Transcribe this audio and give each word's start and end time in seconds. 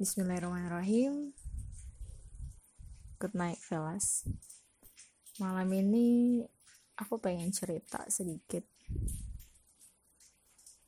Bismillahirrahmanirrahim. 0.00 1.36
Good 3.20 3.36
night, 3.36 3.60
fellas. 3.60 4.24
Malam 5.36 5.68
ini 5.76 6.40
aku 6.96 7.20
pengen 7.20 7.52
cerita 7.52 8.08
sedikit. 8.08 8.64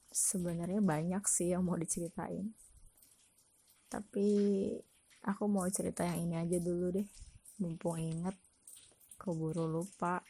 Sebenarnya 0.09 0.81
banyak 0.81 1.29
sih 1.29 1.53
yang 1.53 1.61
mau 1.61 1.77
diceritain. 1.77 2.57
Tapi 3.93 4.29
aku 5.29 5.45
mau 5.45 5.69
cerita 5.69 6.09
yang 6.09 6.33
ini 6.33 6.41
aja 6.41 6.57
dulu 6.57 6.97
deh. 6.97 7.05
Mumpung 7.61 8.01
inget, 8.01 8.41
keburu 9.21 9.69
lupa. 9.69 10.25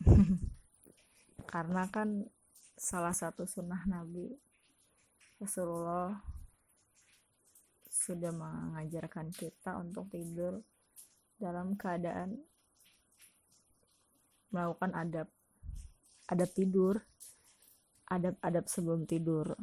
Karena 1.52 1.84
kan 1.92 2.24
salah 2.80 3.12
satu 3.12 3.44
sunnah 3.44 3.84
Nabi 3.84 4.32
Rasulullah 5.36 6.40
sudah 8.02 8.34
mengajarkan 8.34 9.30
kita 9.30 9.78
untuk 9.78 10.10
tidur 10.10 10.58
dalam 11.38 11.78
keadaan 11.78 12.42
melakukan 14.50 14.90
adab. 14.98 15.28
Adab 16.26 16.50
tidur. 16.50 17.06
Adab-adab 18.10 18.66
sebelum 18.66 19.06
tidur. 19.06 19.54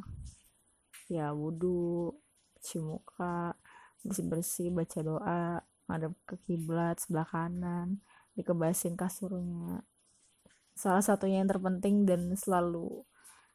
Ya 1.12 1.36
wudhu 1.36 2.16
cuci 2.60 2.80
muka 2.80 3.56
bersih-bersih 4.00 4.72
baca 4.72 5.00
doa 5.04 5.42
ngadep 5.88 6.14
ke 6.24 6.36
kiblat 6.46 6.96
sebelah 7.02 7.28
kanan 7.28 8.00
dikebasin 8.38 8.96
kasurnya. 8.96 9.84
Salah 10.72 11.04
satunya 11.04 11.44
yang 11.44 11.50
terpenting 11.50 12.08
dan 12.08 12.32
selalu 12.32 13.04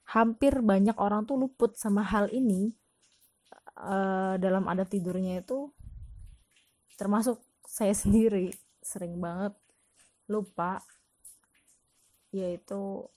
hampir 0.05 0.61
banyak 0.61 0.93
orang 1.01 1.25
tuh 1.25 1.41
luput 1.41 1.73
sama 1.73 2.05
hal 2.05 2.29
ini 2.29 2.77
uh, 3.79 4.35
dalam 4.39 4.65
adat 4.71 4.91
tidurnya 4.91 5.43
itu 5.43 5.71
termasuk 6.95 7.39
saya 7.67 7.91
sendiri 8.03 8.51
sering 8.79 9.19
banget 9.19 9.53
lupa 10.31 10.81
yaitu 12.35 13.07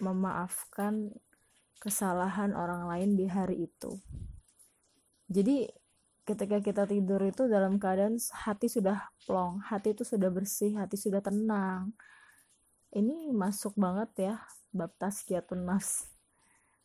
memaafkan 0.00 1.10
kesalahan 1.82 2.54
orang 2.54 2.86
lain 2.86 3.18
di 3.18 3.26
hari 3.26 3.66
itu. 3.66 3.98
Jadi 5.26 5.66
ketika 6.22 6.62
kita 6.62 6.84
tidur 6.86 7.18
itu 7.26 7.50
dalam 7.50 7.80
keadaan 7.80 8.20
hati 8.20 8.70
sudah 8.70 9.10
plong, 9.26 9.64
hati 9.66 9.96
itu 9.96 10.06
sudah 10.06 10.30
bersih, 10.30 10.78
hati 10.78 10.94
sudah 10.94 11.18
tenang. 11.18 11.90
Ini 12.94 13.34
masuk 13.34 13.74
banget 13.74 14.30
ya 14.30 14.34
bab 14.70 14.94
tazkiyatun 15.00 15.66
nafs, 15.66 16.06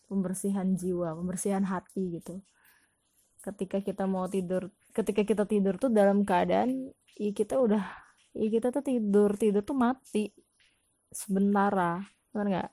pembersihan 0.09 0.73
jiwa, 0.73 1.13
pembersihan 1.13 1.61
hati 1.61 2.19
gitu 2.19 2.41
ketika 3.45 3.77
kita 3.77 4.09
mau 4.09 4.25
tidur 4.25 4.73
ketika 4.89 5.21
kita 5.21 5.43
tidur 5.45 5.77
tuh 5.77 5.93
dalam 5.93 6.25
keadaan 6.25 6.89
ya 7.13 7.31
kita 7.31 7.61
udah 7.61 7.83
ya 8.35 8.47
kita 8.49 8.73
tuh 8.73 8.83
tidur 8.83 9.37
tidur 9.37 9.61
tuh 9.61 9.77
mati. 9.77 10.33
Sementara 11.13 12.03
benar 12.33 12.45
nggak? 12.51 12.71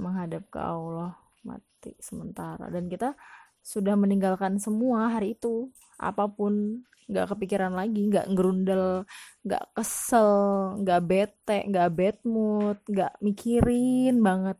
Menghadap 0.00 0.42
ke 0.50 0.58
Allah 0.58 1.14
mati 1.46 1.92
sementara. 2.02 2.72
Dan 2.72 2.90
kita 2.90 3.14
sudah 3.62 3.94
meninggalkan 3.94 4.58
semua 4.58 5.12
hari 5.12 5.38
itu. 5.38 5.70
Apa 6.00 6.26
pun 6.26 6.82
nggak 7.10 7.34
kepikiran 7.34 7.74
lagi 7.74 8.06
nggak 8.06 8.30
ngerundel 8.30 9.02
nggak 9.42 9.64
kesel 9.74 10.30
nggak 10.78 11.02
bete 11.10 11.58
nggak 11.66 11.90
bad 11.90 12.18
mood 12.26 12.78
nggak 12.88 13.12
mikirin 13.22 14.18
banget. 14.24 14.58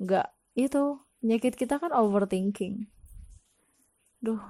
Nggak 0.00 0.28
itu 0.56 1.00
penyakit 1.20 1.54
kita 1.56 1.80
kan 1.80 1.92
overthinking 1.92 2.88
duh 4.20 4.40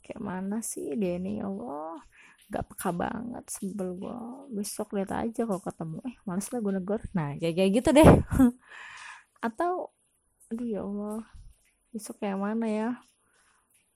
kayak 0.00 0.24
mana 0.24 0.64
sih 0.64 0.96
dia 0.96 1.20
ini 1.20 1.38
ya 1.38 1.52
Allah 1.52 2.00
gak 2.48 2.64
peka 2.72 2.90
banget 2.96 3.44
sebel 3.52 3.92
gue 4.00 4.18
besok 4.56 4.96
lihat 4.96 5.12
aja 5.12 5.44
kalau 5.44 5.60
ketemu. 5.60 6.00
Eh 6.08 6.16
males 6.24 6.48
lah 6.48 6.60
gue 6.64 6.72
negor. 6.72 7.00
Nah 7.12 7.36
kayak 7.36 7.54
kayak 7.60 7.70
gitu 7.76 7.88
deh. 7.92 8.08
Atau 9.46 9.92
aduh 10.48 10.68
ya 10.68 10.80
Allah. 10.80 11.20
Besok 11.92 12.24
kayak 12.24 12.40
mana 12.40 12.66
ya? 12.66 12.90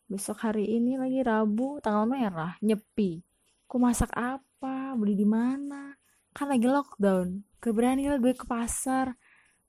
Besok 0.04 0.36
hari 0.44 0.68
ini 0.68 1.00
lagi 1.00 1.24
Rabu. 1.24 1.80
Tanggal 1.80 2.04
merah 2.04 2.52
nyepi. 2.60 3.24
Ku 3.64 3.80
masak 3.80 4.12
apa? 4.12 4.92
Beli 5.00 5.16
di 5.16 5.24
mana? 5.24 5.96
Kan 6.36 6.52
lagi 6.52 6.68
lockdown. 6.68 7.40
Keberani 7.56 8.12
lah 8.12 8.20
gue 8.20 8.36
ke 8.36 8.44
pasar. 8.44 9.16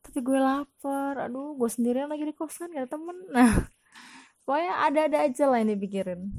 Tapi 0.04 0.20
gue 0.20 0.36
lapar. 0.36 1.32
Aduh 1.32 1.56
gue 1.56 1.70
sendirian 1.72 2.12
lagi 2.12 2.28
di 2.28 2.36
kosan 2.36 2.76
gak 2.76 2.84
ada 2.84 2.90
temen. 3.00 3.16
Nah 3.32 3.54
pokoknya 4.44 4.74
ada-ada 4.88 5.18
aja 5.28 5.44
lah 5.50 5.58
yang 5.62 5.76
dipikirin. 5.76 6.32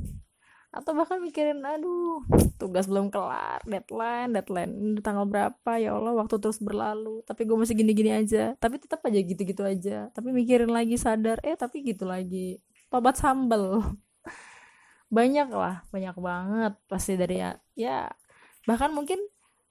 Atau 0.74 0.90
bahkan 0.98 1.22
mikirin 1.22 1.62
aduh 1.62 2.26
tugas 2.58 2.90
belum 2.90 3.06
kelar 3.06 3.62
deadline 3.62 4.34
deadline 4.34 4.72
ini 4.74 4.98
tanggal 4.98 5.22
berapa 5.22 5.78
ya 5.78 5.94
Allah 5.94 6.18
waktu 6.18 6.42
terus 6.42 6.58
berlalu 6.58 7.22
tapi 7.22 7.46
gue 7.46 7.54
masih 7.54 7.78
gini-gini 7.78 8.10
aja. 8.10 8.58
Tapi 8.58 8.82
tetap 8.82 8.98
aja 9.06 9.20
gitu-gitu 9.22 9.62
aja. 9.62 10.10
Tapi 10.10 10.34
mikirin 10.34 10.70
lagi 10.74 10.98
sadar 10.98 11.38
eh 11.46 11.54
tapi 11.54 11.86
gitu 11.86 12.04
lagi. 12.08 12.58
Tobat 12.90 13.14
sambel. 13.18 13.82
Banyak 15.14 15.48
lah 15.54 15.86
banyak 15.94 16.16
banget 16.18 16.74
pasti 16.90 17.14
dari 17.14 17.38
ya, 17.38 17.54
ya 17.78 18.10
bahkan 18.66 18.90
mungkin 18.90 19.20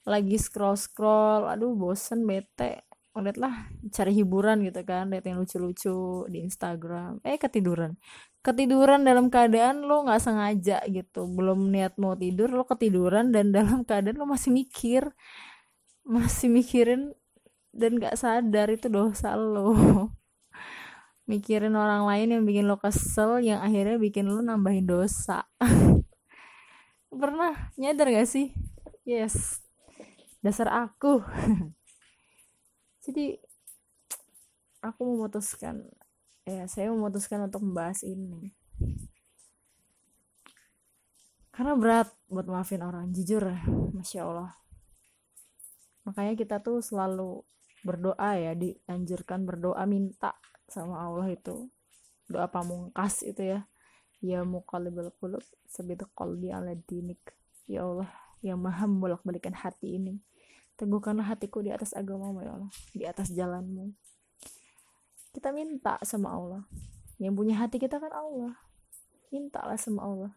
lagi 0.07 0.39
scroll 0.39 0.79
scroll 0.79 1.51
aduh 1.51 1.75
bosen 1.75 2.23
bete 2.23 2.85
lihat 3.21 3.37
lah 3.37 3.69
cari 3.93 4.17
hiburan 4.17 4.65
gitu 4.65 4.81
kan 4.81 5.13
lihat 5.13 5.29
yang 5.29 5.37
lucu-lucu 5.37 6.25
di 6.33 6.41
Instagram. 6.41 7.21
Eh 7.21 7.37
ketiduran. 7.37 7.93
Ketiduran 8.41 9.05
dalam 9.05 9.29
keadaan 9.29 9.85
lo 9.85 10.01
nggak 10.01 10.17
sengaja 10.17 10.81
gitu. 10.89 11.29
Belum 11.29 11.69
niat 11.69 12.01
mau 12.01 12.17
tidur 12.17 12.49
lo 12.49 12.65
ketiduran 12.65 13.29
dan 13.29 13.53
dalam 13.53 13.85
keadaan 13.85 14.17
lo 14.17 14.25
masih 14.25 14.49
mikir. 14.49 15.13
Masih 16.01 16.49
mikirin 16.49 17.13
dan 17.69 18.01
nggak 18.01 18.17
sadar 18.17 18.73
itu 18.73 18.89
dosa 18.89 19.37
lo. 19.37 19.73
Mikirin 21.29 21.77
orang 21.77 22.03
lain 22.03 22.27
yang 22.35 22.43
bikin 22.43 22.65
lo 22.67 22.75
kesel 22.81 23.39
yang 23.39 23.63
akhirnya 23.63 23.95
bikin 23.95 24.27
lo 24.27 24.41
nambahin 24.41 24.83
dosa. 24.89 25.47
Pernah? 27.13 27.71
Nyadar 27.77 28.09
gak 28.09 28.27
sih? 28.27 28.51
Yes. 29.05 29.63
Dasar 30.43 30.67
aku 30.67 31.23
jadi 33.03 33.35
aku 34.79 35.03
memutuskan 35.03 35.83
ya 36.47 36.63
saya 36.71 36.91
memutuskan 36.91 37.43
untuk 37.47 37.63
membahas 37.63 38.03
ini. 38.07 38.55
Karena 41.53 41.77
berat 41.77 42.09
buat 42.31 42.47
maafin 42.49 42.81
orang 42.81 43.11
jujur 43.13 43.43
masya 43.93 44.25
allah. 44.25 44.51
Makanya 46.07 46.33
kita 46.33 46.63
tuh 46.63 46.81
selalu 46.81 47.45
berdoa 47.83 48.39
ya 48.39 48.55
dianjurkan 48.55 49.45
berdoa 49.45 49.83
minta 49.85 50.33
sama 50.65 51.03
Allah 51.03 51.29
itu. 51.29 51.69
Doa 52.25 52.49
pamungkas 52.49 53.21
itu 53.21 53.43
ya. 53.43 53.59
Ya 54.23 54.41
muqallibal 54.47 55.11
qulub 55.19 55.43
sabit 55.67 56.01
qalbi 56.15 56.49
ala 56.49 56.73
dinik. 56.73 57.21
Ya 57.69 57.85
Allah 57.85 58.09
yang 58.41 58.59
maha 58.59 58.89
membolak 58.89 59.21
balikan 59.23 59.55
hati 59.55 59.99
ini 59.99 60.19
teguhkanlah 60.77 61.25
hatiku 61.25 61.61
di 61.61 61.69
atas 61.69 61.93
agamamu 61.93 62.41
ya 62.41 62.51
Allah. 62.57 62.71
Di 62.93 63.03
atas 63.05 63.29
jalanmu. 63.29 63.93
Kita 65.33 65.49
minta 65.49 65.97
sama 66.05 66.33
Allah. 66.33 66.63
Yang 67.17 67.33
punya 67.37 67.55
hati 67.57 67.77
kita 67.81 67.97
kan 67.97 68.13
Allah. 68.13 68.53
Mintalah 69.33 69.77
sama 69.77 70.05
Allah. 70.05 70.33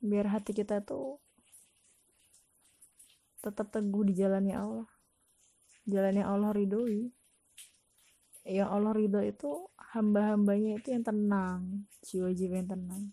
Biar 0.00 0.32
hati 0.32 0.56
kita 0.56 0.80
tuh 0.80 1.20
tetap 3.40 3.72
teguh 3.72 4.04
di 4.08 4.16
jalannya 4.16 4.56
Allah. 4.56 4.88
Jalannya 5.84 6.24
Allah 6.24 6.50
ridhoi. 6.52 7.12
Yang 8.48 8.68
Allah 8.72 8.92
ridho 8.96 9.20
itu 9.20 9.50
hamba-hambanya 9.92 10.80
itu 10.80 10.96
yang 10.96 11.04
tenang. 11.04 11.84
Jiwa-jiwa 12.04 12.64
yang 12.64 12.70
tenang. 12.72 13.04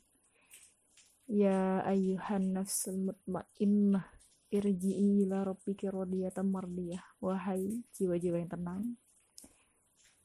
Ya 1.28 1.84
ayuhan 1.84 2.56
nafsul 2.56 3.12
mutmainnah 3.12 4.17
irji'i 4.48 5.28
ila 5.28 5.44
rabbiki 5.44 5.92
radiyatan 5.92 6.48
mardiyah. 6.48 7.04
Wahai 7.20 7.84
jiwa-jiwa 7.96 8.40
yang 8.40 8.52
tenang 8.52 8.82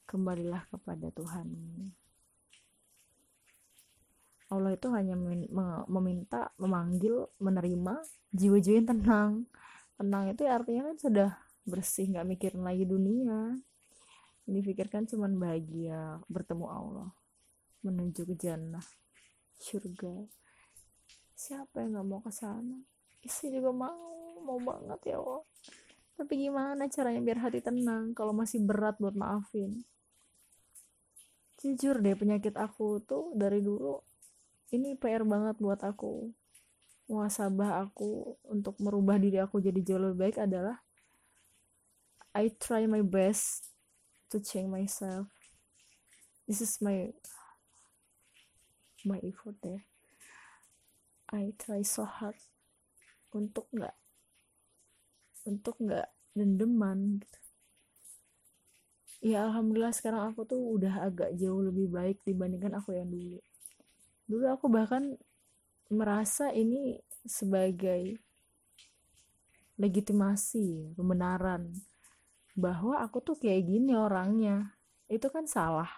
kembalilah 0.07 0.63
kepada 0.69 1.09
Tuhan. 1.11 1.47
Allah 4.53 4.77
itu 4.77 4.87
hanya 4.93 5.17
meminta 5.89 6.53
memanggil 6.61 7.25
menerima 7.41 8.05
jiwa-jiwa 8.29 8.75
yang 8.77 8.89
tenang. 8.93 9.31
Tenang 9.97 10.29
itu 10.29 10.45
artinya 10.45 10.93
kan 10.93 10.97
sudah 11.01 11.29
bersih 11.65 12.13
nggak 12.13 12.27
mikirin 12.27 12.61
lagi 12.61 12.85
dunia. 12.85 13.57
Ini 14.45 14.59
pikirkan 14.61 15.09
cuman 15.09 15.39
bahagia 15.39 16.21
bertemu 16.29 16.65
Allah 16.69 17.09
menuju 17.81 18.29
ke 18.29 18.35
jannah 18.37 18.83
surga. 19.57 20.29
Siapa 21.33 21.81
yang 21.81 21.97
nggak 21.97 22.07
mau 22.07 22.21
ke 22.21 22.29
sana 22.29 22.77
istri 23.23 23.49
juga 23.55 23.71
mau 23.71 23.95
mau 24.43 24.59
banget 24.59 25.15
ya 25.15 25.23
Allah 25.23 25.43
tapi 26.13 26.45
gimana 26.45 26.85
caranya 26.93 27.21
biar 27.25 27.39
hati 27.41 27.59
tenang 27.59 28.13
kalau 28.13 28.37
masih 28.37 28.61
berat 28.61 29.01
buat 29.01 29.17
maafin? 29.17 29.81
Jujur 31.57 31.97
deh 32.03 32.13
penyakit 32.13 32.53
aku 32.53 33.01
tuh 33.01 33.33
dari 33.33 33.63
dulu 33.63 33.97
ini 34.69 34.93
PR 34.93 35.25
banget 35.25 35.57
buat 35.57 35.81
aku. 35.81 36.29
Muasabah 37.09 37.83
aku 37.83 38.37
untuk 38.45 38.77
merubah 38.79 39.17
diri 39.17 39.41
aku 39.41 39.59
jadi 39.59 39.81
jauh 39.81 40.01
lebih 40.01 40.17
baik 40.29 40.37
adalah 40.37 40.79
I 42.33 42.53
try 42.61 42.85
my 42.85 43.01
best 43.01 43.73
to 44.29 44.37
change 44.37 44.69
myself. 44.69 45.29
This 46.45 46.61
is 46.61 46.77
my 46.77 47.09
my 49.03 49.19
effort 49.19 49.59
there 49.59 49.83
I 51.27 51.51
try 51.59 51.83
so 51.83 52.07
hard 52.07 52.39
untuk 53.35 53.69
nggak 53.73 53.95
untuk 55.43 55.75
nggak 55.81 56.07
dendeman 56.33 57.19
gitu. 57.19 57.39
Ya 59.23 59.47
alhamdulillah 59.47 59.95
sekarang 59.95 60.35
aku 60.35 60.43
tuh 60.43 60.59
udah 60.59 61.07
agak 61.07 61.31
jauh 61.39 61.63
lebih 61.63 61.87
baik 61.87 62.19
dibandingkan 62.27 62.75
aku 62.75 62.91
yang 62.91 63.07
dulu. 63.07 63.39
Dulu 64.27 64.45
aku 64.51 64.67
bahkan 64.67 65.15
merasa 65.87 66.51
ini 66.51 66.99
sebagai 67.23 68.19
legitimasi 69.79 70.95
pembenaran 70.95 71.71
bahwa 72.53 72.99
aku 72.99 73.23
tuh 73.23 73.39
kayak 73.39 73.63
gini 73.63 73.95
orangnya. 73.95 74.75
Itu 75.07 75.31
kan 75.31 75.47
salah. 75.47 75.89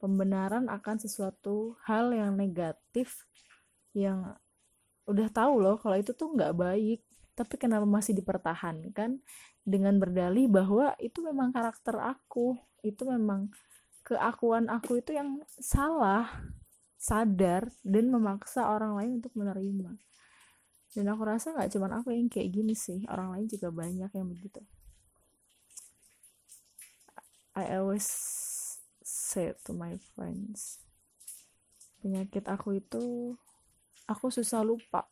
Pembenaran 0.00 0.68
akan 0.72 0.96
sesuatu 0.96 1.76
hal 1.84 2.12
yang 2.12 2.36
negatif 2.36 3.28
yang 3.92 4.36
udah 5.10 5.28
tahu 5.28 5.54
loh 5.58 5.76
kalau 5.82 5.98
itu 5.98 6.14
tuh 6.14 6.30
nggak 6.30 6.54
baik. 6.54 7.00
Tapi 7.34 7.54
kenapa 7.56 7.86
masih 7.88 8.14
dipertahankan 8.14 9.18
dengan 9.66 9.94
berdalih 9.98 10.46
bahwa 10.46 10.94
itu 11.02 11.18
memang 11.24 11.50
karakter 11.50 11.96
aku 11.98 12.58
itu 12.80 13.02
memang 13.04 13.52
keakuan 14.06 14.72
aku 14.72 15.00
itu 15.00 15.12
yang 15.12 15.40
salah 15.60 16.28
sadar 17.00 17.68
dan 17.84 18.08
memaksa 18.12 18.68
orang 18.68 18.96
lain 18.96 19.10
untuk 19.18 19.32
menerima. 19.34 19.98
Dan 20.90 21.04
aku 21.06 21.22
rasa 21.22 21.54
nggak 21.54 21.70
cuma 21.74 21.86
aku 21.90 22.12
yang 22.12 22.26
kayak 22.26 22.50
gini 22.50 22.74
sih 22.74 23.06
orang 23.06 23.34
lain 23.34 23.46
juga 23.46 23.68
banyak 23.70 24.10
yang 24.10 24.26
begitu. 24.26 24.60
I 27.54 27.78
always 27.78 28.06
say 29.02 29.52
to 29.66 29.74
my 29.74 29.98
friends 30.14 30.80
penyakit 32.00 32.48
aku 32.48 32.80
itu 32.80 33.36
aku 34.10 34.26
susah 34.34 34.66
lupa. 34.66 35.06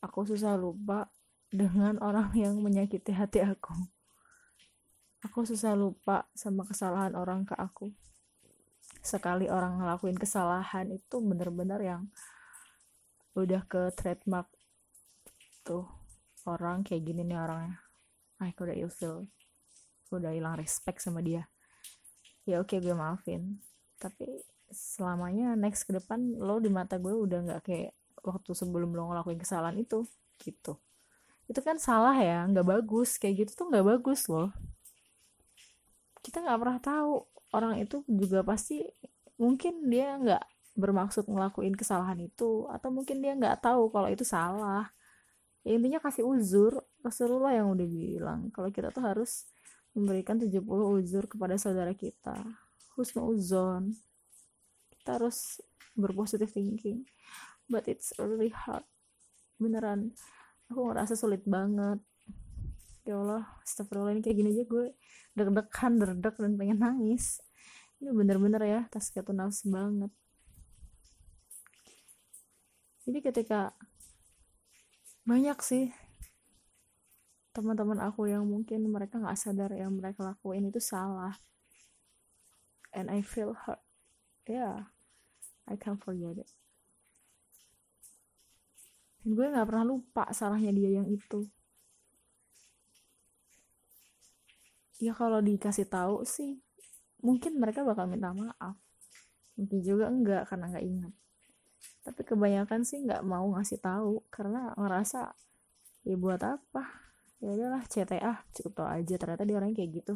Aku 0.00 0.24
susah 0.24 0.56
lupa 0.56 1.12
dengan 1.52 2.00
orang 2.00 2.32
yang 2.32 2.56
menyakiti 2.64 3.12
hati 3.12 3.44
aku. 3.44 3.76
Aku 5.28 5.44
susah 5.44 5.76
lupa 5.76 6.24
sama 6.32 6.64
kesalahan 6.64 7.12
orang 7.12 7.44
ke 7.44 7.52
aku. 7.52 7.92
Sekali 9.04 9.52
orang 9.52 9.84
ngelakuin 9.84 10.16
kesalahan 10.16 10.88
itu 10.96 11.16
bener-bener 11.20 11.80
yang 11.84 12.02
udah 13.36 13.60
ke 13.68 13.92
trademark 13.92 14.48
tuh. 15.60 15.84
Orang 16.46 16.86
kayak 16.86 17.02
gini 17.04 17.26
nih 17.26 17.36
orangnya. 17.42 17.82
Ah 18.38 18.48
aku 18.48 18.70
udah 18.70 18.76
ilfil. 18.78 19.26
Udah 20.14 20.30
hilang 20.30 20.56
respect 20.56 21.02
sama 21.02 21.20
dia. 21.20 21.50
Ya 22.46 22.62
oke 22.62 22.78
okay, 22.78 22.78
gue 22.78 22.94
maafin. 22.94 23.58
Tapi 23.98 24.55
selamanya 24.70 25.54
next 25.54 25.86
ke 25.86 25.94
depan 25.94 26.36
lo 26.36 26.58
di 26.58 26.70
mata 26.72 26.98
gue 26.98 27.14
udah 27.14 27.38
nggak 27.46 27.62
kayak 27.62 27.92
waktu 28.26 28.50
sebelum 28.52 28.92
lo 28.92 29.10
ngelakuin 29.12 29.38
kesalahan 29.38 29.78
itu 29.78 30.02
gitu. 30.42 30.78
Itu 31.46 31.62
kan 31.62 31.78
salah 31.78 32.14
ya 32.18 32.42
nggak 32.50 32.66
bagus. 32.66 33.16
Kayak 33.16 33.46
gitu 33.46 33.64
tuh 33.64 33.66
nggak 33.70 33.86
bagus 33.86 34.26
loh. 34.26 34.50
Kita 36.20 36.42
nggak 36.42 36.58
pernah 36.58 36.78
tahu. 36.82 37.12
Orang 37.54 37.78
itu 37.78 38.02
juga 38.10 38.42
pasti 38.42 38.82
mungkin 39.38 39.86
dia 39.86 40.18
nggak 40.18 40.44
bermaksud 40.76 41.24
ngelakuin 41.30 41.72
kesalahan 41.72 42.20
itu 42.20 42.68
atau 42.68 42.92
mungkin 42.92 43.24
dia 43.24 43.32
nggak 43.32 43.64
tahu 43.64 43.88
kalau 43.94 44.10
itu 44.10 44.26
salah. 44.26 44.90
Ya, 45.62 45.78
intinya 45.78 45.98
kasih 46.02 46.26
uzur. 46.26 46.82
Rasulullah 47.02 47.54
yang 47.54 47.70
udah 47.70 47.86
bilang 47.86 48.50
kalau 48.50 48.68
kita 48.74 48.90
tuh 48.90 49.02
harus 49.06 49.46
memberikan 49.94 50.36
70 50.36 50.60
uzur 50.66 51.24
kepada 51.30 51.56
saudara 51.56 51.94
kita. 51.94 52.36
Husnu 52.98 53.32
kita 55.06 55.22
harus 55.22 55.62
berpositif 55.94 56.50
thinking. 56.50 57.06
But 57.70 57.86
it's 57.86 58.10
really 58.18 58.50
hard. 58.50 58.82
Beneran. 59.62 60.18
Aku 60.66 60.90
ngerasa 60.90 61.14
sulit 61.14 61.46
banget. 61.46 62.02
Ya 63.06 63.14
Allah 63.22 63.46
astagfirullah 63.62 64.18
ini 64.18 64.22
kayak 64.26 64.34
gini 64.34 64.50
aja 64.50 64.66
gue 64.66 64.90
deg-degan 65.38 66.02
derdek 66.02 66.42
dan 66.42 66.58
pengen 66.58 66.82
nangis. 66.82 67.38
Ini 68.02 68.10
bener-bener 68.10 68.58
ya 68.66 68.80
tas 68.90 69.14
nafs 69.14 69.62
banget. 69.62 70.10
Jadi 73.06 73.18
ketika 73.22 73.70
banyak 75.22 75.54
sih 75.62 75.94
teman-teman 77.54 78.02
aku 78.02 78.26
yang 78.26 78.42
mungkin 78.42 78.90
mereka 78.90 79.22
nggak 79.22 79.38
sadar 79.38 79.70
yang 79.70 79.94
mereka 79.94 80.26
lakuin 80.26 80.66
itu 80.66 80.82
salah. 80.82 81.38
And 82.90 83.06
I 83.06 83.22
feel 83.22 83.54
hurt. 83.54 83.78
Yeah 84.50 84.95
I 85.66 85.74
can't 85.74 85.98
forget 85.98 86.42
it. 86.42 86.50
Dan 89.22 89.34
gue 89.34 89.46
nggak 89.50 89.66
pernah 89.66 89.86
lupa 89.86 90.30
salahnya 90.30 90.70
dia 90.70 91.02
yang 91.02 91.10
itu. 91.10 91.46
Ya 95.02 95.12
kalau 95.12 95.44
dikasih 95.44 95.90
tahu 95.90 96.24
sih 96.24 96.56
mungkin 97.20 97.58
mereka 97.58 97.82
bakal 97.82 98.06
minta 98.06 98.30
maaf. 98.30 98.78
Mungkin 99.58 99.82
juga 99.82 100.06
enggak 100.08 100.46
karena 100.48 100.70
nggak 100.70 100.86
ingat. 100.86 101.12
Tapi 102.06 102.22
kebanyakan 102.22 102.80
sih 102.86 103.02
nggak 103.02 103.26
mau 103.26 103.50
ngasih 103.58 103.82
tahu 103.82 104.22
karena 104.30 104.70
ngerasa 104.78 105.34
ya 106.06 106.14
buat 106.14 106.40
apa? 106.40 106.86
Ya 107.42 107.52
udahlah 107.52 107.82
CTA 107.90 108.46
cukup 108.54 108.72
tau 108.78 108.88
aja. 108.88 109.14
Ternyata 109.18 109.42
dia 109.42 109.56
orang 109.58 109.74
kayak 109.74 109.90
gitu. 110.00 110.14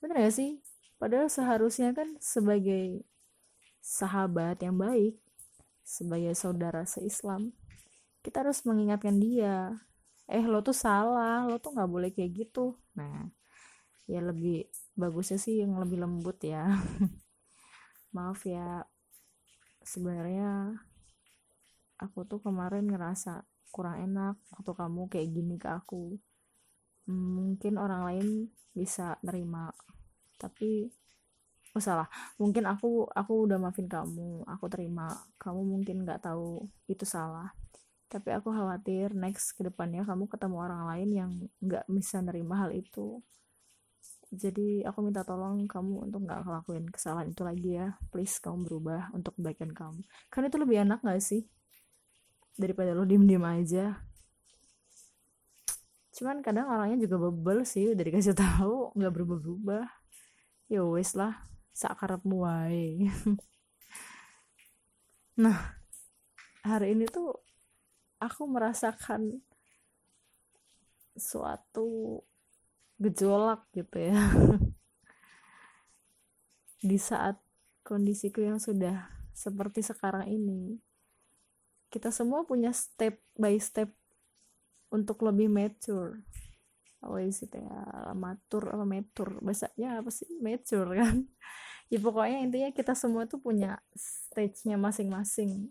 Bener 0.00 0.26
gak 0.26 0.34
sih? 0.34 0.62
Padahal 0.96 1.26
seharusnya 1.26 1.90
kan 1.94 2.14
sebagai 2.22 3.02
sahabat 3.82 4.62
yang 4.62 4.78
baik 4.78 5.18
sebagai 5.82 6.38
saudara 6.38 6.86
seislam 6.86 7.50
kita 8.22 8.46
harus 8.46 8.62
mengingatkan 8.62 9.18
dia 9.18 9.74
eh 10.30 10.46
lo 10.46 10.62
tuh 10.62 10.72
salah 10.72 11.44
lo 11.50 11.58
tuh 11.58 11.74
nggak 11.74 11.90
boleh 11.90 12.10
kayak 12.14 12.46
gitu. 12.46 12.78
Nah 12.94 13.26
ya 14.06 14.22
lebih 14.22 14.70
bagusnya 14.94 15.36
sih 15.36 15.60
yang 15.60 15.74
lebih 15.82 15.98
lembut 15.98 16.38
ya. 16.40 16.70
Maaf 18.14 18.46
ya 18.46 18.86
sebenarnya 19.82 20.78
aku 21.98 22.22
tuh 22.30 22.38
kemarin 22.38 22.86
ngerasa 22.86 23.42
kurang 23.74 23.98
enak 24.06 24.38
waktu 24.54 24.72
kamu 24.72 25.02
kayak 25.10 25.28
gini 25.34 25.54
ke 25.58 25.68
aku. 25.68 26.16
Mungkin 27.10 27.82
orang 27.82 28.06
lain 28.06 28.28
bisa 28.72 29.18
nerima 29.26 29.74
tapi 30.38 30.86
oh 31.72 31.80
salah 31.80 32.04
mungkin 32.36 32.68
aku 32.68 33.08
aku 33.08 33.48
udah 33.48 33.56
maafin 33.56 33.88
kamu 33.88 34.44
aku 34.44 34.64
terima. 34.68 35.08
Kamu 35.40 35.60
mungkin 35.64 36.04
nggak 36.04 36.28
tahu 36.28 36.68
itu 36.88 37.04
salah. 37.08 37.52
Tapi 38.12 38.28
aku 38.28 38.52
khawatir 38.52 39.16
next 39.16 39.56
ke 39.56 39.64
depannya 39.64 40.04
kamu 40.04 40.28
ketemu 40.28 40.56
orang 40.60 40.82
lain 40.84 41.08
yang 41.10 41.30
nggak 41.64 41.88
bisa 41.88 42.20
nerima 42.20 42.60
hal 42.60 42.70
itu. 42.76 43.24
Jadi 44.32 44.84
aku 44.84 45.04
minta 45.04 45.24
tolong 45.24 45.64
kamu 45.68 46.08
untuk 46.08 46.24
nggak 46.24 46.44
ngelakuin 46.44 46.88
kesalahan 46.92 47.32
itu 47.32 47.42
lagi 47.44 47.70
ya. 47.80 47.96
Please 48.12 48.36
kamu 48.40 48.68
berubah 48.68 49.12
untuk 49.16 49.36
kebaikan 49.40 49.72
kamu. 49.72 50.00
Karena 50.28 50.46
itu 50.48 50.58
lebih 50.60 50.76
enak 50.88 51.00
gak 51.04 51.20
sih? 51.20 51.44
Daripada 52.56 52.96
lo 52.96 53.04
diem 53.04 53.24
diem 53.24 53.44
aja. 53.44 54.00
Cuman 56.12 56.44
kadang 56.44 56.68
orangnya 56.68 57.00
juga 57.00 57.28
bebel 57.28 57.64
sih 57.64 57.92
udah 57.92 58.04
dikasih 58.04 58.36
tahu 58.44 58.92
nggak 58.96 59.12
berubah 59.12 59.36
berubah 59.40 59.84
ya 60.68 60.80
wes 60.88 61.12
lah 61.12 61.51
sakarap 61.72 62.24
muai 62.24 63.02
nah 65.42 65.82
hari 66.62 66.94
ini 66.94 67.10
tuh 67.10 67.34
aku 68.22 68.46
merasakan 68.46 69.42
suatu 71.18 72.22
gejolak 73.02 73.66
gitu 73.74 73.98
ya. 73.98 74.14
Di 76.88 76.98
saat 76.98 77.38
kondisiku 77.82 78.42
yang 78.42 78.62
sudah 78.62 79.10
seperti 79.34 79.82
sekarang 79.82 80.30
ini 80.30 80.78
kita 81.90 82.14
semua 82.14 82.46
punya 82.46 82.70
step 82.72 83.18
by 83.34 83.58
step 83.58 83.90
untuk 84.92 85.24
lebih 85.24 85.48
mature 85.50 86.22
apa 87.02 87.18
sih 87.34 87.50
ya 87.50 88.14
matur 88.14 88.70
apa 88.70 88.86
matur 88.86 89.42
bahasanya 89.42 89.98
apa 90.00 90.10
sih 90.14 90.28
mature 90.38 90.90
kan. 90.96 91.16
Ya 91.92 92.00
pokoknya 92.00 92.40
intinya 92.40 92.72
kita 92.72 92.96
semua 92.96 93.28
tuh 93.28 93.36
punya 93.36 93.76
stage-nya 93.92 94.80
masing-masing 94.80 95.68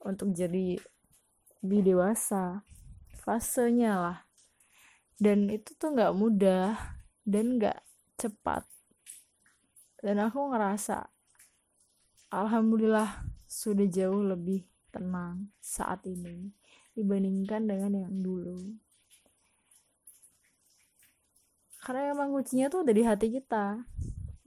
untuk 0.00 0.32
jadi 0.32 0.80
lebih 1.60 1.80
dewasa 1.84 2.64
fasenya 3.20 3.92
lah. 3.92 4.18
Dan 5.20 5.52
itu 5.52 5.76
tuh 5.76 5.92
nggak 5.92 6.16
mudah 6.16 6.96
dan 7.28 7.60
nggak 7.60 7.76
cepat. 8.16 8.64
Dan 10.00 10.16
aku 10.24 10.48
ngerasa 10.48 11.12
alhamdulillah 12.32 13.28
sudah 13.44 13.84
jauh 13.84 14.24
lebih 14.24 14.64
tenang 14.88 15.52
saat 15.60 16.08
ini 16.08 16.56
dibandingkan 16.96 17.68
dengan 17.68 18.08
yang 18.08 18.16
dulu 18.16 18.87
karena 21.82 22.14
emang 22.14 22.34
kuncinya 22.34 22.66
tuh 22.66 22.82
udah 22.82 22.94
di 22.94 23.04
hati 23.06 23.26
kita. 23.30 23.86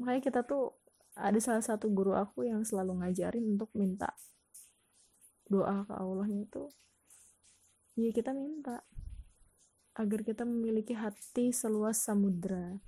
Makanya 0.01 0.21
kita 0.21 0.39
tuh 0.43 0.75
ada 1.15 1.39
salah 1.43 1.63
satu 1.63 1.91
guru 1.91 2.15
aku 2.15 2.47
yang 2.47 2.63
selalu 2.63 3.03
ngajarin 3.03 3.43
untuk 3.55 3.69
minta 3.75 4.15
doa 5.51 5.83
ke 5.83 5.91
Allahnya 5.91 6.47
itu 6.47 6.71
ya 8.00 8.09
kita 8.15 8.31
minta 8.31 8.79
agar 10.00 10.23
kita 10.23 10.47
memiliki 10.47 10.95
hati 10.95 11.51
seluas 11.51 12.00
samudra. 12.00 12.79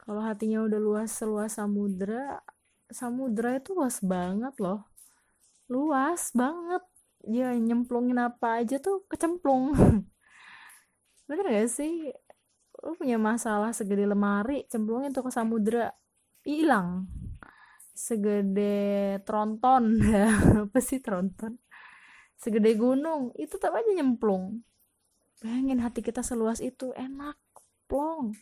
Kalau 0.00 0.24
hatinya 0.24 0.64
udah 0.64 0.80
luas 0.80 1.12
seluas 1.12 1.60
samudra 1.60 2.40
samudra 2.88 3.60
itu 3.60 3.76
luas 3.76 4.00
banget 4.00 4.56
loh. 4.56 4.88
Luas 5.68 6.32
banget. 6.32 6.80
Ya 7.28 7.52
nyemplungin 7.52 8.16
apa 8.16 8.64
aja 8.64 8.80
tuh 8.80 9.04
kecemplung. 9.12 9.76
Bener 11.28 11.44
gak 11.44 11.68
sih 11.68 12.10
lu 12.80 12.96
punya 12.96 13.20
masalah 13.20 13.76
segede 13.76 14.08
lemari 14.08 14.64
cemplungin 14.72 15.12
tuh 15.12 15.28
ke 15.28 15.30
samudra 15.32 15.92
hilang. 16.44 17.04
Segede 17.92 19.20
tronton 19.28 20.00
apa 20.64 20.78
sih 20.80 21.04
tronton? 21.04 21.60
Segede 22.40 22.72
gunung 22.80 23.36
itu 23.36 23.60
tetap 23.60 23.76
aja 23.76 23.90
nyemplung. 23.92 24.64
Bayangin 25.44 25.84
hati 25.84 26.00
kita 26.00 26.24
seluas 26.24 26.64
itu 26.64 26.96
enak 26.96 27.36
plong. 27.84 28.32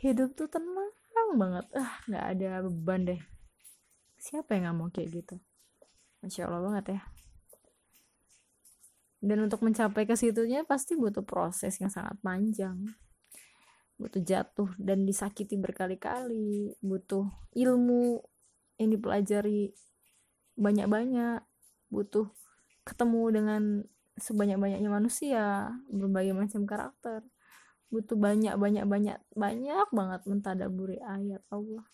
Hidup 0.00 0.32
tuh 0.32 0.48
tenang 0.48 1.36
banget. 1.36 1.68
Ah 1.76 2.00
nggak 2.08 2.24
ada 2.24 2.48
beban 2.64 3.04
deh. 3.04 3.20
Siapa 4.16 4.56
yang 4.56 4.72
nggak 4.72 4.76
mau 4.76 4.88
kayak 4.88 5.08
gitu? 5.12 5.36
Masya 6.24 6.48
allah 6.48 6.64
banget 6.64 6.84
ya. 6.96 7.00
Dan 9.18 9.44
untuk 9.44 9.60
mencapai 9.60 10.08
ke 10.08 10.14
situnya 10.16 10.64
pasti 10.64 10.94
butuh 10.94 11.26
proses 11.26 11.76
yang 11.82 11.90
sangat 11.90 12.16
panjang 12.22 12.96
butuh 13.98 14.22
jatuh 14.22 14.70
dan 14.78 15.02
disakiti 15.02 15.58
berkali-kali 15.58 16.78
butuh 16.78 17.26
ilmu 17.58 18.22
yang 18.78 18.94
dipelajari 18.94 19.74
banyak-banyak 20.54 21.42
butuh 21.90 22.30
ketemu 22.86 23.22
dengan 23.34 23.62
sebanyak-banyaknya 24.18 24.90
manusia 24.90 25.74
berbagai 25.90 26.34
macam 26.34 26.62
karakter. 26.64 27.26
Butuh 27.88 28.14
banyak 28.14 28.54
banyak 28.54 28.84
banyak 28.84 29.18
banyak 29.32 29.88
banget 29.90 30.20
mentadaburi 30.28 31.00
ayat 31.02 31.42
Allah 31.50 31.86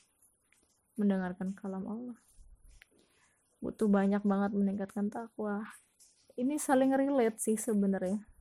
mendengarkan 0.98 1.56
kalam 1.56 1.84
Allah. 1.86 2.18
Butuh 3.62 3.88
banyak 3.88 4.20
banget 4.26 4.52
meningkatkan 4.52 5.08
takwa. 5.08 5.64
Ini 6.34 6.58
saling 6.58 6.92
relate 6.92 7.38
sih 7.38 7.54
sebenarnya 7.54 8.33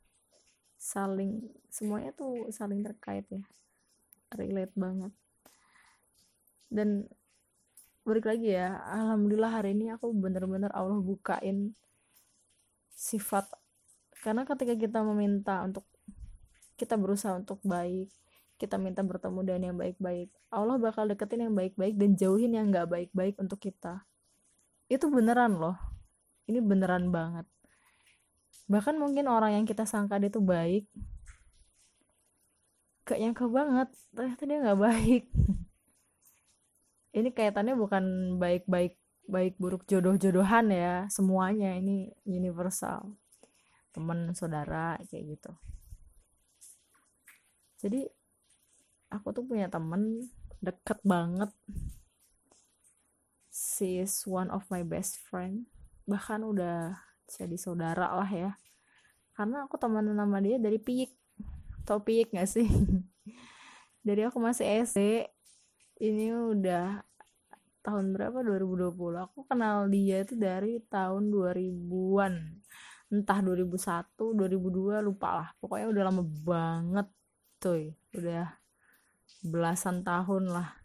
saling 0.83 1.47
semuanya 1.71 2.11
tuh 2.11 2.51
saling 2.51 2.83
terkait 2.83 3.23
ya. 3.31 3.39
Relate 4.35 4.75
banget. 4.75 5.15
Dan 6.67 7.07
balik 8.03 8.27
lagi 8.27 8.51
ya 8.51 8.83
alhamdulillah 8.91 9.63
hari 9.63 9.71
ini 9.71 9.95
aku 9.95 10.11
bener-bener 10.11 10.67
Allah 10.75 10.99
bukain 10.99 11.71
sifat. 12.91 13.47
Karena 14.19 14.43
ketika 14.43 14.75
kita 14.75 14.99
meminta 15.07 15.63
untuk 15.63 15.87
kita 16.75 16.99
berusaha 16.99 17.39
untuk 17.39 17.63
baik 17.63 18.11
kita 18.59 18.79
minta 18.79 19.03
bertemu 19.03 19.39
dengan 19.43 19.61
yang 19.71 19.77
baik-baik 19.79 20.29
Allah 20.51 20.79
bakal 20.79 21.07
deketin 21.09 21.51
yang 21.51 21.55
baik-baik 21.55 21.95
dan 21.99 22.15
jauhin 22.15 22.55
yang 22.55 22.71
nggak 22.71 22.91
baik-baik 22.91 23.35
untuk 23.39 23.59
kita. 23.59 24.03
Itu 24.91 25.07
beneran 25.07 25.57
loh. 25.57 25.79
Ini 26.47 26.59
beneran 26.59 27.07
banget 27.07 27.47
bahkan 28.67 28.95
mungkin 28.95 29.27
orang 29.27 29.59
yang 29.59 29.65
kita 29.67 29.83
sangka 29.83 30.17
dia 30.17 30.31
tuh 30.31 30.43
baik 30.43 30.87
gak 33.03 33.19
nyangka 33.19 33.45
banget. 33.51 33.89
Ternyata 34.15 34.43
dia 34.47 34.57
nggak 34.63 34.79
baik. 34.79 35.23
Ini 37.17 37.29
kaitannya 37.35 37.75
bukan 37.77 38.03
baik-baik 38.41 38.97
baik 39.23 39.55
buruk 39.55 39.87
jodoh-jodohan 39.87 40.71
ya 40.71 40.93
semuanya. 41.11 41.75
Ini 41.77 42.11
universal. 42.27 43.15
Teman 43.93 44.33
saudara 44.33 44.97
kayak 45.11 45.37
gitu. 45.37 45.51
Jadi 47.83 48.07
aku 49.11 49.35
tuh 49.35 49.43
punya 49.45 49.67
temen 49.67 50.31
deket 50.63 51.03
banget. 51.03 51.51
She 53.53 54.01
is 54.01 54.25
one 54.25 54.49
of 54.49 54.65
my 54.71 54.81
best 54.81 55.21
friend. 55.29 55.69
Bahkan 56.09 56.41
udah 56.41 56.97
jadi 57.27 57.57
saudara 57.57 58.13
lah 58.13 58.29
ya. 58.29 58.51
Karena 59.33 59.65
aku 59.65 59.75
teman 59.81 60.05
nama 60.05 60.37
dia 60.39 60.61
dari 60.61 60.77
Pik. 60.77 61.09
Tau 61.83 61.99
Pik 62.03 62.31
gak 62.31 62.47
sih? 62.47 62.67
Dari 64.07 64.27
aku 64.27 64.35
masih 64.35 64.67
SD 64.83 65.31
ini 66.03 66.35
udah 66.35 66.99
tahun 67.87 68.11
berapa? 68.11 68.43
2020 68.43 68.91
aku 69.15 69.47
kenal 69.47 69.87
dia 69.87 70.27
itu 70.27 70.35
dari 70.35 70.83
tahun 70.91 71.31
2000-an 71.31 72.33
entah 73.13 73.39
2001 73.39 74.11
2002 74.17 74.99
lupa 74.99 75.29
lah. 75.39 75.49
Pokoknya 75.55 75.87
udah 75.87 76.03
lama 76.11 76.23
banget 76.43 77.07
tuh 77.63 77.95
udah 78.11 78.51
belasan 79.39 80.03
tahun 80.03 80.51
lah. 80.51 80.75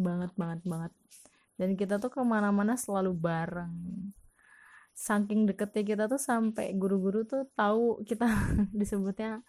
Banget 0.00 0.32
banget 0.32 0.64
banget. 0.64 0.92
Dan 1.60 1.76
kita 1.76 2.00
tuh 2.00 2.08
ke 2.08 2.24
mana-mana 2.24 2.72
selalu 2.80 3.12
bareng 3.12 3.76
saking 5.00 5.48
deketnya 5.48 5.80
kita 5.80 6.04
tuh 6.12 6.20
sampai 6.20 6.76
guru-guru 6.76 7.24
tuh 7.24 7.48
tahu 7.56 8.04
kita 8.04 8.28
disebutnya 8.80 9.40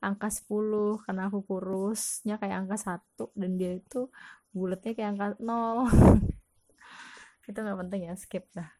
angka 0.00 0.32
10 0.32 1.04
karena 1.04 1.28
aku 1.28 1.44
kurusnya 1.44 2.40
kayak 2.40 2.64
angka 2.64 2.80
satu 2.80 3.28
dan 3.36 3.60
dia 3.60 3.76
itu 3.76 4.08
bulatnya 4.56 4.96
kayak 4.96 5.10
angka 5.12 5.26
0 5.44 5.92
itu 7.52 7.58
nggak 7.60 7.80
penting 7.84 8.00
ya 8.08 8.16
skip 8.16 8.48
dah. 8.56 8.72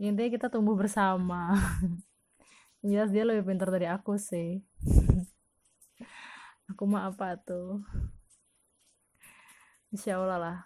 Intinya 0.00 0.32
kita 0.32 0.48
tumbuh 0.48 0.72
bersama. 0.72 1.52
Jelas 2.84 3.12
dia 3.12 3.28
lebih 3.28 3.44
pintar 3.44 3.68
dari 3.68 3.88
aku 3.88 4.16
sih. 4.16 4.64
Aku 6.72 6.88
mah 6.88 7.12
apa 7.12 7.36
tuh? 7.36 7.84
Insya 9.92 10.16
Allah 10.16 10.40
lah. 10.40 10.58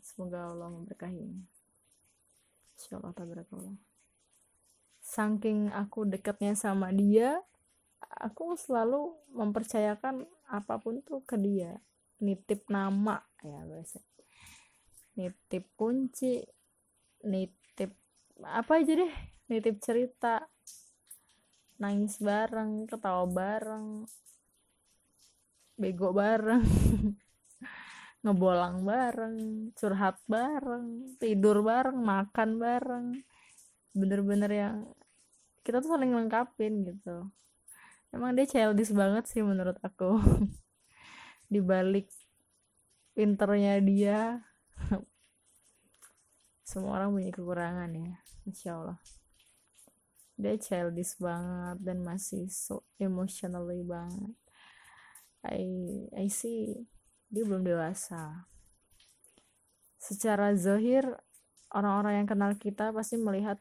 Semoga 0.00 0.52
Allah 0.52 0.68
memberkahinya. 0.72 1.44
Insya 2.76 3.00
Allah 3.00 3.12
tabarakallah 3.16 3.93
saking 5.14 5.70
aku 5.70 6.02
dekatnya 6.10 6.58
sama 6.58 6.90
dia 6.90 7.38
aku 8.20 8.54
selalu 8.54 9.14
mempercayakan 9.34 10.26
apa 10.46 10.78
pun 10.78 11.02
tuh 11.02 11.24
ke 11.24 11.34
dia. 11.40 11.80
Nitip 12.22 12.70
nama 12.70 13.18
ya 13.42 13.60
biasa. 13.66 13.98
Nitip 15.18 15.64
kunci 15.74 16.42
nitip 17.24 17.90
apa 18.44 18.72
aja 18.78 18.92
deh 18.94 19.14
nitip 19.50 19.82
cerita. 19.82 20.44
Nangis 21.82 22.22
bareng 22.22 22.86
ketawa 22.86 23.26
bareng 23.26 24.06
bego 25.74 26.14
bareng 26.14 26.62
ngebolang 28.22 28.86
bareng 28.86 29.36
curhat 29.74 30.22
bareng 30.30 31.18
tidur 31.18 31.66
bareng 31.66 31.98
makan 31.98 32.50
bareng. 32.62 33.06
Bener-bener 33.94 34.50
yang 34.50 34.78
kita 35.64 35.80
tuh 35.80 35.96
saling 35.96 36.12
lengkapin 36.12 36.84
gitu. 36.84 37.32
Emang 38.12 38.36
dia 38.36 38.46
childish 38.46 38.92
banget 38.92 39.24
sih 39.26 39.40
menurut 39.40 39.74
aku. 39.80 40.20
Dibalik 41.52 42.06
pinternya 43.16 43.80
dia. 43.80 44.44
Semua 46.68 47.00
orang 47.00 47.16
punya 47.16 47.32
kekurangan 47.32 47.90
ya 47.90 48.14
insya 48.44 48.76
Allah. 48.76 49.00
Dia 50.36 50.54
childish 50.60 51.16
banget 51.16 51.80
dan 51.80 52.04
masih 52.04 52.46
so 52.52 52.84
emotionally 53.00 53.80
banget. 53.80 54.36
I 55.44 55.64
I 56.16 56.28
see 56.28 56.86
dia 57.32 57.42
belum 57.42 57.64
dewasa. 57.64 58.46
Secara 59.98 60.52
zahir 60.54 61.08
orang-orang 61.72 62.22
yang 62.22 62.28
kenal 62.28 62.52
kita 62.54 62.92
pasti 62.92 63.16
melihat 63.16 63.58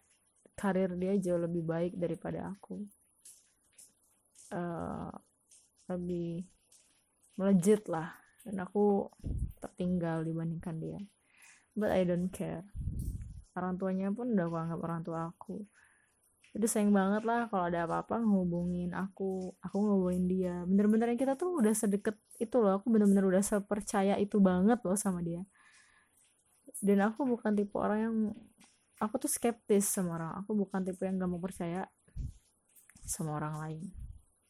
karir 0.64 0.96
dia 0.96 1.20
jauh 1.20 1.44
lebih 1.44 1.68
baik 1.68 2.00
daripada 2.00 2.56
aku. 2.56 2.88
Uh, 4.48 5.12
lebih 5.92 6.48
melejit 7.36 7.84
lah. 7.92 8.16
Dan 8.48 8.64
aku 8.64 9.12
tertinggal 9.60 10.24
dibandingkan 10.24 10.80
dia. 10.80 11.00
But 11.76 11.92
I 11.92 12.08
don't 12.08 12.32
care. 12.32 12.64
Orang 13.60 13.76
tuanya 13.76 14.08
pun 14.16 14.32
udah 14.32 14.48
aku 14.48 14.56
anggap 14.56 14.80
orang 14.80 15.02
tua 15.04 15.20
aku. 15.36 15.68
Jadi 16.54 16.70
sayang 16.70 16.94
banget 16.94 17.26
lah 17.26 17.50
kalau 17.50 17.66
ada 17.66 17.90
apa-apa 17.90 18.22
ngehubungin 18.24 18.94
aku. 18.94 19.52
Aku 19.60 19.76
ngehubungin 19.84 20.26
dia. 20.32 20.56
Bener-bener 20.64 21.18
kita 21.20 21.36
tuh 21.36 21.60
udah 21.60 21.74
sedekat 21.76 22.16
itu 22.40 22.56
loh. 22.62 22.80
Aku 22.80 22.88
bener-bener 22.94 23.26
udah 23.26 23.44
sepercaya 23.44 24.16
itu 24.22 24.40
banget 24.40 24.80
loh 24.86 24.96
sama 24.96 25.20
dia. 25.26 25.44
Dan 26.80 27.04
aku 27.04 27.26
bukan 27.26 27.52
tipe 27.58 27.76
orang 27.76 28.00
yang 28.00 28.16
aku 29.04 29.28
tuh 29.28 29.32
skeptis 29.32 29.92
sama 29.92 30.16
orang. 30.16 30.32
Aku 30.44 30.56
bukan 30.56 30.80
tipe 30.88 31.04
yang 31.04 31.20
gak 31.20 31.32
mau 31.32 31.44
percaya 31.44 31.84
sama 33.04 33.36
orang 33.36 33.56
lain. 33.60 33.84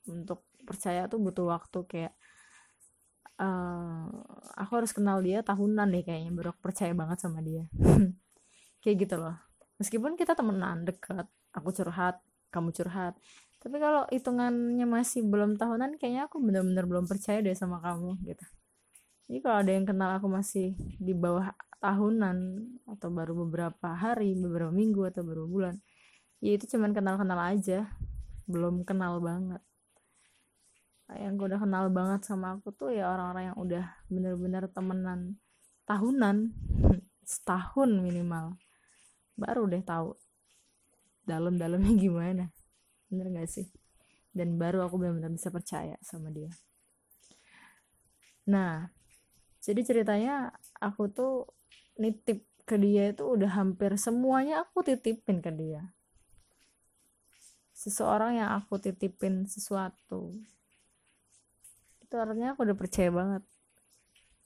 Untuk 0.06 0.46
percaya 0.64 1.10
tuh 1.10 1.18
butuh 1.18 1.50
waktu 1.50 1.80
kayak 1.90 2.14
uh, 3.42 4.08
aku 4.54 4.72
harus 4.78 4.94
kenal 4.94 5.20
dia 5.26 5.42
tahunan 5.42 5.90
deh 5.90 6.06
kayaknya 6.06 6.32
baru 6.32 6.54
aku 6.54 6.62
percaya 6.70 6.94
banget 6.94 7.18
sama 7.26 7.42
dia. 7.42 7.66
Kayak 8.84 8.96
gitu 9.08 9.16
loh. 9.16 9.40
Meskipun 9.80 10.20
kita 10.20 10.36
temenan 10.36 10.84
dekat 10.84 11.26
aku 11.56 11.72
curhat 11.72 12.20
kamu 12.54 12.70
curhat. 12.76 13.16
Tapi 13.64 13.80
kalau 13.80 14.04
hitungannya 14.12 14.84
masih 14.84 15.24
belum 15.24 15.56
tahunan 15.56 15.96
kayaknya 15.98 16.28
aku 16.28 16.38
bener-bener 16.44 16.84
belum 16.84 17.08
percaya 17.08 17.40
deh 17.40 17.56
sama 17.56 17.80
kamu 17.80 18.20
gitu 18.28 18.44
jadi 19.28 19.40
kalau 19.40 19.58
ada 19.64 19.72
yang 19.72 19.88
kenal 19.88 20.10
aku 20.20 20.28
masih 20.28 20.76
di 21.00 21.16
bawah 21.16 21.56
tahunan 21.84 22.38
atau 22.88 23.08
baru 23.12 23.34
beberapa 23.48 23.92
hari 23.92 24.36
beberapa 24.40 24.72
minggu 24.72 25.12
atau 25.12 25.24
beberapa 25.24 25.48
bulan 25.48 25.76
ya 26.44 26.60
itu 26.60 26.76
cuman 26.76 26.92
kenal-kenal 26.92 27.40
aja. 27.40 27.88
Belum 28.44 28.84
kenal 28.84 29.24
banget. 29.24 29.64
Yang 31.16 31.34
gue 31.40 31.48
udah 31.56 31.62
kenal 31.64 31.86
banget 31.88 32.22
sama 32.28 32.60
aku 32.60 32.76
tuh 32.76 32.92
ya 32.92 33.08
orang-orang 33.08 33.56
yang 33.56 33.58
udah 33.58 33.86
bener-bener 34.12 34.68
temenan 34.68 35.40
tahunan 35.88 36.52
setahun 37.24 37.90
minimal. 37.96 38.60
Baru 39.40 39.72
deh 39.72 39.80
tahu 39.80 40.20
dalam-dalamnya 41.24 41.96
gimana. 42.04 42.52
Bener 43.08 43.32
gak 43.32 43.48
sih? 43.48 43.72
Dan 44.36 44.60
baru 44.60 44.84
aku 44.84 45.00
benar-benar 45.00 45.32
bisa 45.32 45.48
percaya 45.48 45.96
sama 46.04 46.28
dia. 46.28 46.52
Nah 48.52 48.92
jadi 49.64 49.82
ceritanya 49.88 50.52
aku 50.84 51.08
tuh 51.08 51.48
nitip 51.96 52.44
ke 52.68 52.76
dia 52.76 53.16
itu 53.16 53.24
udah 53.24 53.48
hampir 53.56 53.96
semuanya 53.96 54.68
aku 54.68 54.84
titipin 54.84 55.40
ke 55.40 55.52
dia. 55.56 55.96
Seseorang 57.72 58.44
yang 58.44 58.52
aku 58.60 58.76
titipin 58.80 59.48
sesuatu. 59.48 60.36
Itu 62.04 62.16
artinya 62.20 62.52
aku 62.56 62.68
udah 62.68 62.76
percaya 62.76 63.08
banget 63.08 63.44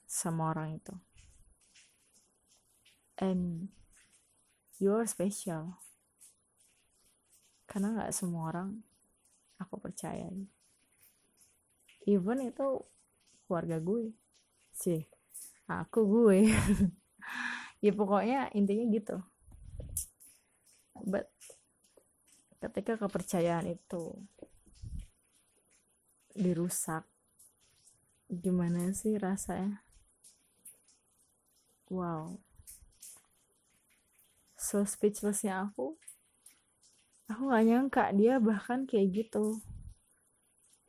sama 0.06 0.54
orang 0.54 0.78
itu. 0.78 0.94
And 3.18 3.74
you're 4.78 5.02
special. 5.10 5.82
Karena 7.66 7.90
nggak 7.98 8.14
semua 8.14 8.54
orang 8.54 8.86
aku 9.58 9.82
percaya 9.82 10.30
even 12.06 12.40
itu 12.40 12.86
keluarga 13.44 13.82
gue 13.82 14.14
sih. 14.78 15.02
Aku 15.66 16.06
gue. 16.06 16.38
Ya 17.78 17.94
pokoknya 17.94 18.50
intinya 18.58 18.90
gitu. 18.90 19.22
But 21.06 21.30
ketika 22.58 22.98
kepercayaan 22.98 23.70
itu 23.70 24.18
dirusak 26.34 27.06
gimana 28.26 28.90
sih 28.90 29.14
rasanya? 29.14 29.86
Wow. 31.86 32.42
So 34.58 34.82
speechlessnya 34.82 35.70
aku 35.70 35.94
aku 37.30 37.42
gak 37.46 37.62
nyangka 37.62 38.04
dia 38.10 38.42
bahkan 38.42 38.90
kayak 38.90 39.22
gitu. 39.22 39.62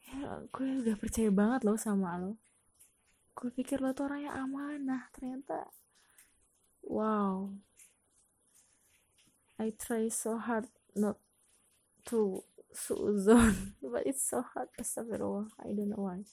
Ya 0.10 0.42
gue 0.50 0.68
udah 0.82 0.96
percaya 0.98 1.30
banget 1.30 1.62
loh 1.70 1.78
sama 1.78 2.18
lo 2.18 2.49
gue 3.40 3.56
pikir 3.56 3.80
lo 3.80 3.96
tuh 3.96 4.12
orang 4.12 4.28
yang 4.28 4.36
amanah 4.36 5.08
ternyata 5.16 5.72
wow. 6.84 7.48
I 9.60 9.72
try 9.80 10.12
so 10.12 10.36
hard 10.36 10.68
not 10.92 11.16
to 12.12 12.44
suzon 12.76 13.76
but 13.92 14.04
it's 14.04 14.28
so 14.28 14.44
hard 14.44 14.68
astagfirullah 14.76 15.48
I 15.64 15.72
don't 15.72 15.88
know 15.88 16.04
why. 16.04 16.28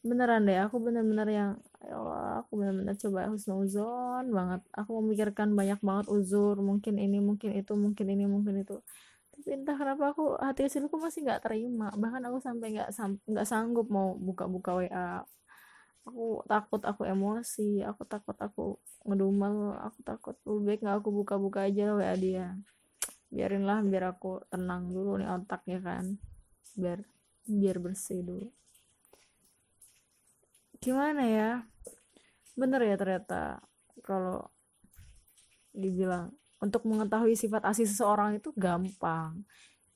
Beneran 0.00 0.48
deh 0.48 0.56
aku 0.56 0.80
bener-bener 0.80 1.28
yang 1.28 1.50
ya 1.84 1.94
Allah 2.00 2.42
aku 2.42 2.58
bener-bener 2.58 2.96
coba 2.96 3.28
husnuzon 3.28 4.32
banget. 4.32 4.60
Aku 4.72 4.98
memikirkan 5.04 5.52
banyak 5.52 5.78
banget 5.84 6.06
uzur. 6.10 6.58
Mungkin 6.58 6.96
ini 6.96 7.22
mungkin 7.22 7.54
itu 7.54 7.72
mungkin 7.76 8.06
ini 8.08 8.24
mungkin 8.26 8.64
itu. 8.64 8.82
Tapi 9.32 9.48
entah 9.52 9.76
kenapa 9.78 10.10
aku 10.10 10.36
hati 10.42 10.66
kecilku 10.66 10.98
masih 10.98 11.22
nggak 11.22 11.46
terima. 11.46 11.94
Bahkan 11.94 12.22
aku 12.26 12.38
sampai 12.42 12.74
nggak 12.74 12.90
nggak 13.30 13.46
sanggup 13.46 13.86
mau 13.92 14.18
buka-buka 14.18 14.74
WA 14.74 15.22
aku 16.02 16.42
takut 16.50 16.82
aku 16.82 17.06
emosi 17.06 17.86
aku 17.86 18.02
takut 18.10 18.34
aku 18.42 18.76
ngedumel 19.06 19.78
aku 19.78 20.02
takut 20.02 20.34
lebih 20.42 20.62
baik 20.66 20.80
nggak 20.82 20.96
aku 20.98 21.10
buka-buka 21.14 21.66
aja 21.66 21.94
lah 21.94 21.96
WA 22.02 22.14
dia. 22.18 22.48
Biarinlah 23.32 23.80
biar 23.86 24.12
aku 24.12 24.44
tenang 24.52 24.92
dulu 24.92 25.16
nih 25.16 25.30
otaknya 25.30 25.78
kan. 25.80 26.04
Biar 26.76 27.00
biar 27.46 27.76
bersih 27.80 28.20
dulu. 28.20 28.48
Gimana 30.82 31.22
ya? 31.24 31.50
Bener 32.58 32.82
ya 32.84 32.96
ternyata 32.98 33.62
kalau 34.02 34.50
dibilang 35.72 36.34
untuk 36.60 36.84
mengetahui 36.84 37.34
sifat 37.34 37.64
asli 37.64 37.88
seseorang 37.88 38.38
itu 38.38 38.52
gampang 38.54 39.42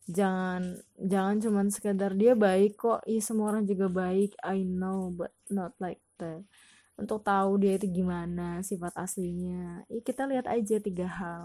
jangan 0.06 0.78
jangan 0.94 1.36
cuman 1.42 1.66
sekedar 1.68 2.14
dia 2.14 2.38
baik 2.38 2.78
kok. 2.78 3.02
Iya 3.06 3.20
semua 3.22 3.50
orang 3.54 3.66
juga 3.66 3.90
baik. 3.90 4.38
I 4.42 4.62
know 4.62 5.10
but 5.10 5.34
not 5.50 5.74
like 5.82 6.02
that. 6.22 6.46
Untuk 6.96 7.26
tahu 7.26 7.60
dia 7.60 7.76
itu 7.76 7.90
gimana 7.90 8.62
sifat 8.62 8.94
aslinya. 8.96 9.84
Ya 9.90 10.00
kita 10.00 10.24
lihat 10.30 10.46
aja 10.48 10.78
tiga 10.78 11.06
hal. 11.10 11.44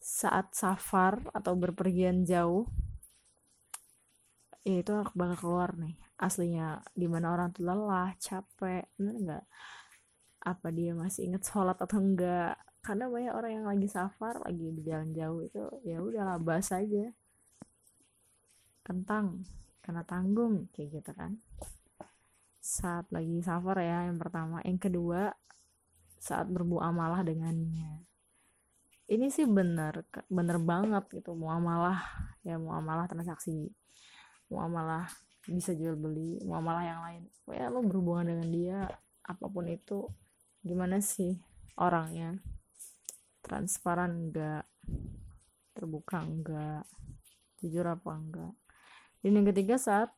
Saat 0.00 0.56
safar 0.56 1.20
atau 1.36 1.52
berpergian 1.54 2.24
jauh 2.24 2.66
ya 4.66 4.82
itu 4.82 4.90
bakal 5.14 5.36
keluar 5.38 5.70
nih 5.78 5.96
aslinya. 6.18 6.80
Di 6.96 7.06
mana 7.06 7.36
orang 7.36 7.52
tuh 7.54 7.68
lelah 7.68 8.16
capek 8.18 8.88
bener 8.96 9.14
nggak? 9.22 9.44
Apa 10.46 10.68
dia 10.74 10.96
masih 10.96 11.30
inget 11.30 11.42
sholat 11.46 11.78
atau 11.78 11.98
enggak 12.00 12.56
karena 12.86 13.10
banyak 13.10 13.34
orang 13.34 13.52
yang 13.62 13.66
lagi 13.66 13.88
safar 13.90 14.38
lagi 14.46 14.70
jalan 14.86 15.10
jauh 15.10 15.42
itu 15.42 15.58
ya 15.82 15.98
udahlah 15.98 16.38
bahas 16.38 16.70
aja 16.70 17.10
kentang 18.86 19.42
karena 19.82 20.06
tanggung 20.06 20.70
kayak 20.70 21.02
gitu 21.02 21.10
kan. 21.10 21.42
Saat 22.62 23.10
lagi 23.10 23.42
safar 23.42 23.82
ya 23.82 24.06
yang 24.06 24.18
pertama. 24.22 24.62
Yang 24.62 24.90
kedua 24.90 25.34
saat 26.22 26.46
bermuamalah 26.46 27.26
dengannya. 27.26 28.06
Ini 29.06 29.30
sih 29.30 29.46
bener 29.46 30.02
bener 30.26 30.58
banget 30.58 31.06
gitu 31.22 31.34
muamalah 31.34 32.02
ya 32.46 32.58
muamalah 32.58 33.06
transaksi. 33.10 33.70
Muamalah 34.50 35.06
bisa 35.46 35.74
jual 35.74 35.94
beli 35.94 36.42
muamalah 36.42 36.82
yang 36.82 37.00
lain. 37.02 37.22
Ya 37.50 37.70
lo 37.70 37.82
berhubungan 37.82 38.26
dengan 38.26 38.48
dia 38.50 38.78
apa 39.26 39.46
pun 39.46 39.66
itu 39.70 40.10
gimana 40.62 40.98
sih 40.98 41.38
orangnya? 41.78 42.38
Transparan 43.42 44.30
enggak 44.30 44.66
terbuka 45.70 46.26
enggak 46.26 46.82
jujur 47.62 47.86
apa 47.86 48.10
enggak 48.10 48.54
dan 49.26 49.42
yang 49.42 49.50
ketiga 49.50 49.74
saat 49.74 50.14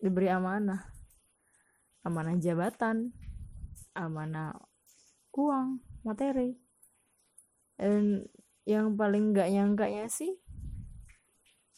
diberi 0.00 0.32
amanah. 0.32 0.88
Amanah 2.00 2.32
jabatan. 2.40 3.12
Amanah 3.92 4.56
uang 5.36 5.84
materi. 6.00 6.56
Dan 7.76 8.24
yang 8.64 8.96
paling 8.96 9.36
enggak 9.36 9.52
nyangkanya 9.52 10.08
sih 10.08 10.32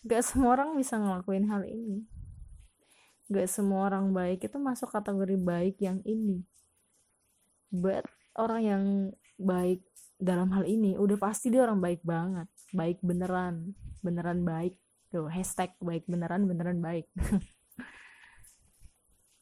gak 0.07 0.23
semua 0.23 0.55
orang 0.55 0.79
bisa 0.79 0.95
ngelakuin 0.95 1.51
hal 1.51 1.67
ini. 1.67 2.07
Gak 3.35 3.51
semua 3.51 3.91
orang 3.91 4.15
baik 4.15 4.47
itu 4.47 4.63
masuk 4.63 4.95
kategori 4.95 5.35
baik 5.35 5.83
yang 5.83 5.99
ini. 6.07 6.47
But 7.75 8.07
orang 8.39 8.63
yang 8.63 8.85
baik 9.43 9.83
dalam 10.23 10.55
hal 10.55 10.71
ini 10.71 10.95
udah 10.95 11.19
pasti 11.19 11.51
dia 11.51 11.67
orang 11.67 11.83
baik 11.83 12.07
banget. 12.07 12.47
Baik 12.71 13.03
beneran 13.03 13.75
beneran 14.07 14.47
baik 14.47 14.79
tuh 15.09 15.29
hashtag 15.33 15.73
baik 15.81 16.05
beneran 16.05 16.45
beneran 16.45 16.81
baik. 16.85 17.09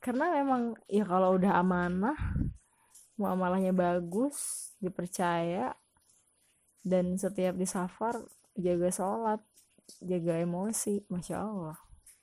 Karena 0.04 0.30
memang 0.30 0.78
ya 0.86 1.02
kalau 1.02 1.34
udah 1.34 1.58
amanah 1.58 2.14
muamalahnya 3.18 3.74
bagus 3.74 4.70
dipercaya 4.78 5.74
dan 6.86 7.18
setiap 7.18 7.58
di 7.58 7.66
safar 7.66 8.14
jaga 8.54 8.92
sholat 8.94 9.42
jaga 9.98 10.38
emosi 10.38 11.02
masya 11.10 11.42
allah. 11.42 11.76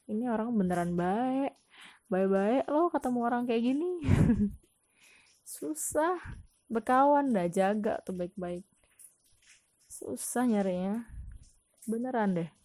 Ini 0.08 0.32
orang 0.32 0.56
beneran 0.56 0.96
baik 0.96 1.60
baik-baik 2.08 2.70
lo 2.72 2.88
ketemu 2.94 3.20
orang 3.26 3.44
kayak 3.44 3.64
gini. 3.68 3.92
Susah 5.44 6.16
berkawan 6.72 7.36
dah 7.36 7.52
jaga 7.52 8.00
tuh 8.08 8.16
baik-baik. 8.16 8.64
Susah 9.92 10.48
nyarinya. 10.48 11.04
Beneran 11.84 12.40
deh 12.40 12.63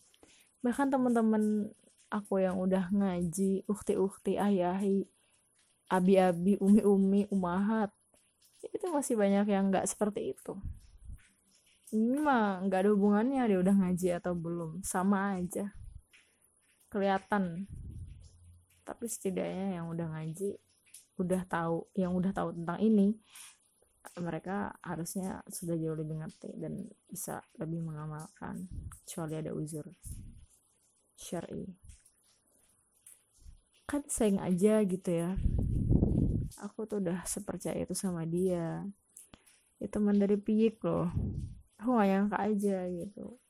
bahkan 0.64 0.90
temen-temen 0.90 1.70
aku 2.08 2.40
yang 2.42 2.56
udah 2.58 2.90
ngaji 2.90 3.68
ukti-ukti 3.68 4.40
ayahi 4.40 5.06
abi-abi 5.88 6.60
umi-umi 6.60 7.28
umahat 7.32 7.92
itu 8.58 8.86
masih 8.90 9.14
banyak 9.14 9.46
yang 9.48 9.70
nggak 9.70 9.86
seperti 9.86 10.34
itu. 10.34 10.58
Ini 11.94 12.18
mah 12.20 12.60
nggak 12.66 12.80
ada 12.84 12.90
hubungannya 12.92 13.42
dia 13.48 13.58
udah 13.62 13.74
ngaji 13.86 14.08
atau 14.18 14.34
belum. 14.34 14.82
Sama 14.82 15.38
aja. 15.38 15.72
Kelihatan. 16.90 17.64
Tapi 18.82 19.04
setidaknya 19.06 19.80
yang 19.80 19.86
udah 19.88 20.10
ngaji 20.10 20.58
udah 21.18 21.42
tahu 21.50 21.82
yang 21.98 22.14
udah 22.14 22.30
tahu 22.30 22.54
tentang 22.54 22.78
ini 22.78 23.18
mereka 24.22 24.70
harusnya 24.86 25.42
sudah 25.50 25.74
jauh 25.74 25.98
lebih 25.98 26.22
ngerti 26.22 26.54
dan 26.54 26.86
bisa 27.10 27.42
lebih 27.58 27.82
mengamalkan 27.82 28.70
kecuali 29.02 29.34
ada 29.34 29.50
uzur 29.50 29.82
syari 31.18 31.66
kan 33.88 34.04
sayang 34.04 34.36
aja 34.44 34.84
gitu 34.84 35.08
ya. 35.08 35.32
Aku 36.60 36.84
tuh 36.84 37.00
udah 37.00 37.24
sepercaya 37.24 37.80
itu 37.80 37.96
sama 37.96 38.28
dia. 38.28 38.84
Itu 39.80 39.96
teman 39.96 40.20
dari 40.20 40.36
piyik 40.36 40.84
loh. 40.84 41.08
Aku 41.80 41.96
gak 41.96 42.08
nyangka 42.12 42.36
aja 42.36 42.84
gitu. 42.84 43.40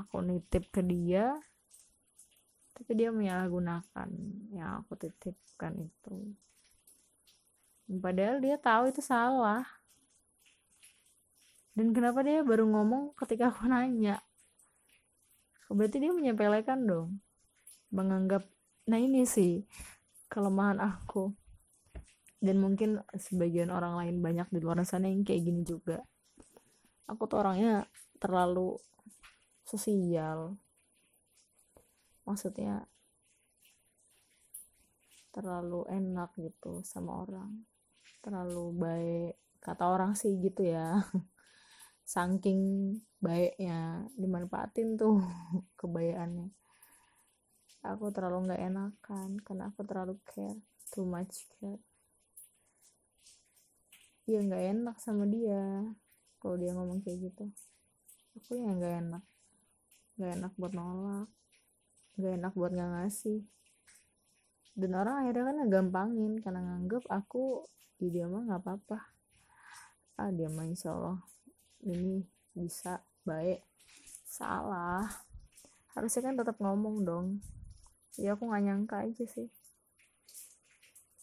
Aku 0.00 0.24
nitip 0.24 0.72
ke 0.72 0.80
dia 0.80 1.36
tapi 2.72 2.96
dia 2.96 3.12
menyalahgunakan 3.12 4.08
yang 4.50 4.80
aku 4.80 4.96
titipkan 4.96 5.76
itu. 5.76 6.32
Padahal 8.00 8.40
dia 8.40 8.56
tahu 8.56 8.88
itu 8.88 9.04
salah. 9.04 9.62
Dan 11.76 11.92
kenapa 11.92 12.24
dia 12.24 12.40
baru 12.40 12.64
ngomong 12.64 13.12
ketika 13.12 13.52
aku 13.52 13.68
nanya 13.68 14.24
berarti 15.76 15.96
dia 16.00 16.12
menyepelekan 16.12 16.84
dong. 16.84 17.20
Menganggap 17.92 18.44
nah 18.88 18.98
ini 18.98 19.24
sih 19.28 19.64
kelemahan 20.28 20.80
aku. 20.80 21.32
Dan 22.42 22.58
mungkin 22.58 22.98
sebagian 23.14 23.70
orang 23.70 23.94
lain 24.02 24.16
banyak 24.18 24.50
di 24.50 24.58
luar 24.58 24.82
sana 24.82 25.06
yang 25.06 25.22
kayak 25.22 25.46
gini 25.46 25.62
juga. 25.62 26.02
Aku 27.06 27.30
tuh 27.30 27.38
orangnya 27.40 27.86
terlalu 28.18 28.74
sosial. 29.62 30.58
Maksudnya 32.26 32.86
terlalu 35.30 35.86
enak 35.86 36.34
gitu 36.36 36.82
sama 36.82 37.22
orang. 37.22 37.62
Terlalu 38.20 38.64
baik. 38.74 39.34
Kata 39.62 39.94
orang 39.94 40.18
sih 40.18 40.34
gitu 40.42 40.66
ya 40.66 40.98
saking 42.12 42.92
baiknya 43.24 44.04
dimanfaatin 44.20 45.00
tuh 45.00 45.24
kebayaannya. 45.80 46.52
Aku 47.88 48.12
terlalu 48.12 48.52
nggak 48.52 48.62
enakan 48.68 49.40
karena 49.40 49.72
aku 49.72 49.80
terlalu 49.88 50.14
care 50.28 50.60
too 50.92 51.08
much 51.08 51.48
care. 51.56 51.80
Ya 54.28 54.44
nggak 54.44 54.64
enak 54.76 54.96
sama 55.00 55.24
dia 55.24 55.88
kalau 56.36 56.60
dia 56.60 56.76
ngomong 56.76 57.00
kayak 57.00 57.32
gitu. 57.32 57.48
Aku 58.36 58.60
ya 58.60 58.70
nggak 58.76 58.94
enak. 59.08 59.24
Nggak 60.20 60.32
enak 60.36 60.52
buat 60.60 60.72
nolak. 60.76 61.28
Nggak 62.20 62.32
enak 62.38 62.52
buat 62.52 62.70
nggak 62.76 62.90
ngasih. 62.92 63.40
Dan 64.76 64.92
orang 65.00 65.24
akhirnya 65.24 65.44
kan 65.48 65.58
gampangin 65.72 66.32
karena 66.44 66.60
nganggep 66.60 67.08
aku 67.08 67.64
di 67.96 68.12
dia 68.12 68.28
mah 68.28 68.44
nggak 68.44 68.60
apa-apa. 68.62 68.98
Ah 70.20 70.30
dia 70.30 70.52
mah 70.52 70.68
insya 70.68 70.92
Allah 70.92 71.31
ini 71.86 72.22
bisa 72.54 73.02
baik. 73.26 73.62
Salah. 74.26 75.06
Harusnya 75.92 76.22
kan 76.24 76.34
tetap 76.38 76.56
ngomong 76.58 77.04
dong. 77.04 77.26
Ya 78.16 78.34
aku 78.38 78.48
nggak 78.48 78.62
nyangka 78.64 78.96
aja 79.04 79.24
sih. 79.28 79.48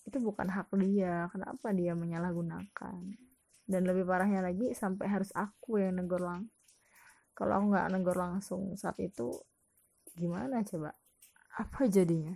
Itu 0.06 0.22
bukan 0.22 0.48
hak 0.52 0.72
dia. 0.80 1.26
Kenapa 1.34 1.74
dia 1.74 1.98
menyalahgunakan? 1.98 3.02
Dan 3.70 3.82
lebih 3.86 4.06
parahnya 4.06 4.46
lagi 4.46 4.74
sampai 4.74 5.06
harus 5.10 5.30
aku 5.34 5.78
yang 5.82 6.02
negor 6.02 6.22
lang 6.26 6.50
kalau 7.40 7.56
aku 7.56 7.66
nggak 7.72 7.88
negor 7.96 8.18
langsung 8.20 8.76
saat 8.76 9.00
itu 9.00 9.32
gimana 10.12 10.60
coba? 10.68 10.92
Apa 11.56 11.88
jadinya? 11.88 12.36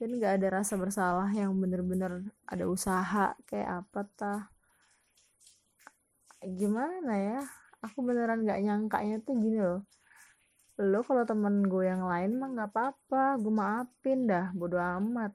Dan 0.00 0.16
nggak 0.16 0.40
ada 0.40 0.64
rasa 0.64 0.80
bersalah 0.80 1.28
yang 1.36 1.52
bener-bener 1.60 2.32
ada 2.48 2.64
usaha 2.64 3.36
kayak 3.44 3.84
apa 3.84 4.00
tah 4.16 4.42
gimana 6.44 7.12
ya? 7.14 7.40
Aku 7.82 8.02
beneran 8.02 8.42
nggak 8.42 8.60
nyangkanya 8.62 9.16
tuh 9.22 9.34
gini 9.38 9.58
loh. 9.62 9.82
Lo 10.78 11.02
kalau 11.02 11.26
temen 11.26 11.66
gue 11.66 11.90
yang 11.90 12.06
lain 12.06 12.38
mah 12.38 12.48
nggak 12.54 12.70
apa-apa 12.70 13.38
gue 13.42 13.50
maafin 13.50 14.30
dah 14.30 14.54
bodo 14.54 14.78
amat. 14.78 15.34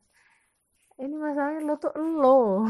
Ini 0.99 1.15
masalahnya 1.15 1.61
lo 1.67 1.75
tuh 1.75 1.91
lo. 1.99 2.63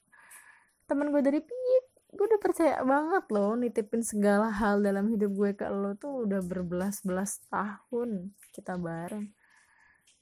Temen 0.88 1.12
gue 1.12 1.22
dari 1.22 1.40
pik 1.44 1.84
gue 2.10 2.26
udah 2.26 2.42
percaya 2.42 2.82
banget 2.82 3.24
lo 3.30 3.54
nitipin 3.54 4.02
segala 4.02 4.50
hal 4.50 4.82
dalam 4.82 5.06
hidup 5.06 5.30
gue 5.30 5.50
ke 5.54 5.68
lo 5.70 5.94
tuh 5.94 6.26
udah 6.26 6.40
berbelas-belas 6.42 7.44
tahun 7.52 8.32
kita 8.56 8.80
bareng. 8.80 9.28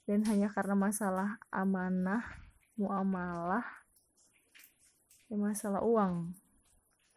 Dan 0.03 0.25
hanya 0.27 0.51
karena 0.51 0.75
masalah 0.75 1.37
amanah 1.53 2.49
muamalah 2.79 3.67
masalah 5.29 5.83
uang 5.83 6.33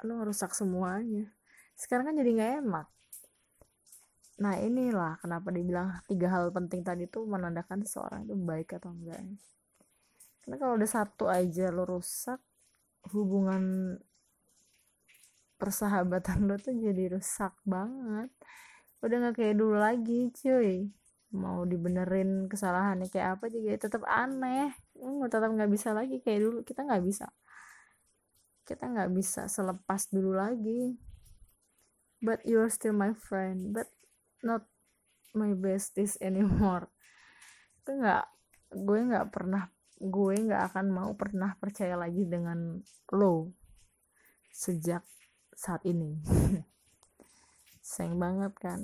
lo 0.07 0.23
ngerusak 0.23 0.53
semuanya. 0.55 1.31
Sekarang 1.79 2.11
kan 2.11 2.15
jadi 2.19 2.31
nggak 2.35 2.53
enak. 2.67 2.87
Nah 4.43 4.55
inilah 4.59 5.21
kenapa 5.23 5.49
dibilang 5.55 6.03
tiga 6.11 6.29
hal 6.33 6.51
penting 6.51 6.83
tadi 6.83 7.07
tuh 7.07 7.27
menandakan 7.29 7.87
seseorang 7.87 8.27
itu 8.27 8.35
baik 8.35 8.75
atau 8.79 8.91
enggak 8.91 9.23
karena 10.43 10.59
kalau 10.59 10.75
udah 10.75 10.91
satu 10.91 11.31
aja 11.31 11.71
lo 11.71 11.87
rusak 11.87 12.43
hubungan 13.15 13.95
persahabatan 15.55 16.51
lo 16.51 16.59
tuh 16.59 16.75
jadi 16.75 17.15
rusak 17.15 17.55
banget. 17.63 18.27
Udah 18.99 19.17
nggak 19.23 19.35
kayak 19.39 19.55
dulu 19.55 19.79
lagi 19.79 20.35
cuy. 20.35 20.91
Mau 21.39 21.63
dibenerin 21.63 22.51
kesalahannya 22.51 23.07
kayak 23.07 23.39
apa 23.39 23.47
juga 23.55 23.79
tetap 23.79 24.03
aneh. 24.03 24.75
Mau 24.99 25.31
tetap 25.31 25.55
nggak 25.55 25.71
bisa 25.71 25.95
lagi 25.95 26.19
kayak 26.19 26.43
dulu. 26.43 26.59
Kita 26.67 26.83
nggak 26.83 27.03
bisa 27.07 27.31
kita 28.63 28.87
nggak 28.87 29.11
bisa 29.11 29.51
selepas 29.51 30.07
dulu 30.11 30.39
lagi. 30.39 30.95
But 32.23 32.47
you 32.47 32.63
are 32.63 32.71
still 32.71 32.95
my 32.95 33.19
friend 33.19 33.75
but 33.75 33.91
not 34.47 34.71
my 35.35 35.55
besties 35.59 36.15
anymore. 36.23 36.87
Itu 37.83 37.99
nggak 37.99 38.25
gue 38.73 39.01
nggak 39.11 39.29
pernah 39.35 39.67
gue 40.03 40.35
nggak 40.35 40.75
akan 40.75 40.87
mau 40.91 41.11
pernah 41.15 41.55
percaya 41.59 41.95
lagi 41.95 42.27
dengan 42.27 42.79
lo 43.15 43.51
sejak 44.55 45.03
saat 45.51 45.83
ini. 45.83 46.23
Sayang 47.83 48.19
banget 48.23 48.55
kan? 48.63 48.81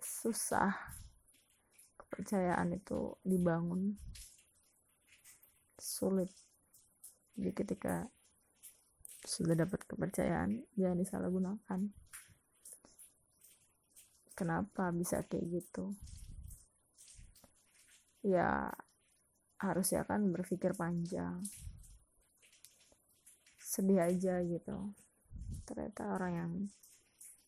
Susah 0.00 0.72
kepercayaan 1.96 2.76
itu 2.76 3.16
dibangun. 3.24 3.96
Sulit 5.80 6.43
jadi 7.34 7.50
ketika 7.50 8.06
sudah 9.26 9.56
dapat 9.58 9.82
kepercayaan 9.88 10.62
jangan 10.78 10.98
disalahgunakan. 11.00 11.80
Kenapa 14.34 14.90
bisa 14.94 15.22
kayak 15.26 15.62
gitu? 15.62 15.94
Ya 18.22 18.70
harusnya 19.58 20.06
kan 20.06 20.30
berpikir 20.30 20.76
panjang. 20.78 21.42
Sedih 23.58 24.04
aja 24.04 24.38
gitu. 24.44 24.94
Ternyata 25.66 26.14
orang 26.14 26.32
yang 26.34 26.52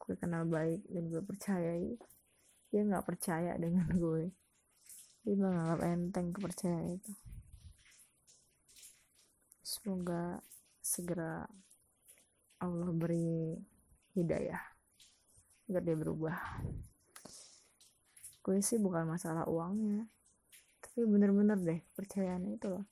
gue 0.01 0.15
kenal 0.19 0.47
baik 0.47 0.83
dan 0.91 1.11
gue 1.11 1.23
percayai 1.23 1.99
dia 2.71 2.83
nggak 2.83 3.07
percaya 3.07 3.55
dengan 3.61 3.87
gue. 3.95 4.35
Dia 5.23 5.35
menganggap 5.39 5.81
enteng 5.87 6.35
kepercayaan 6.35 6.99
itu 6.99 7.26
semoga 9.77 10.41
segera 10.81 11.45
Allah 12.65 12.91
beri 12.97 13.61
hidayah 14.17 14.65
agar 15.69 15.83
dia 15.85 15.97
berubah. 16.01 16.39
Gue 18.41 18.65
sih 18.65 18.81
bukan 18.81 19.05
masalah 19.05 19.45
uangnya 19.45 20.09
tapi 20.97 21.03
bener-bener 21.13 21.61
deh 21.61 21.81
percayaannya 21.93 22.57
itu 22.57 22.73
loh. 22.73 22.89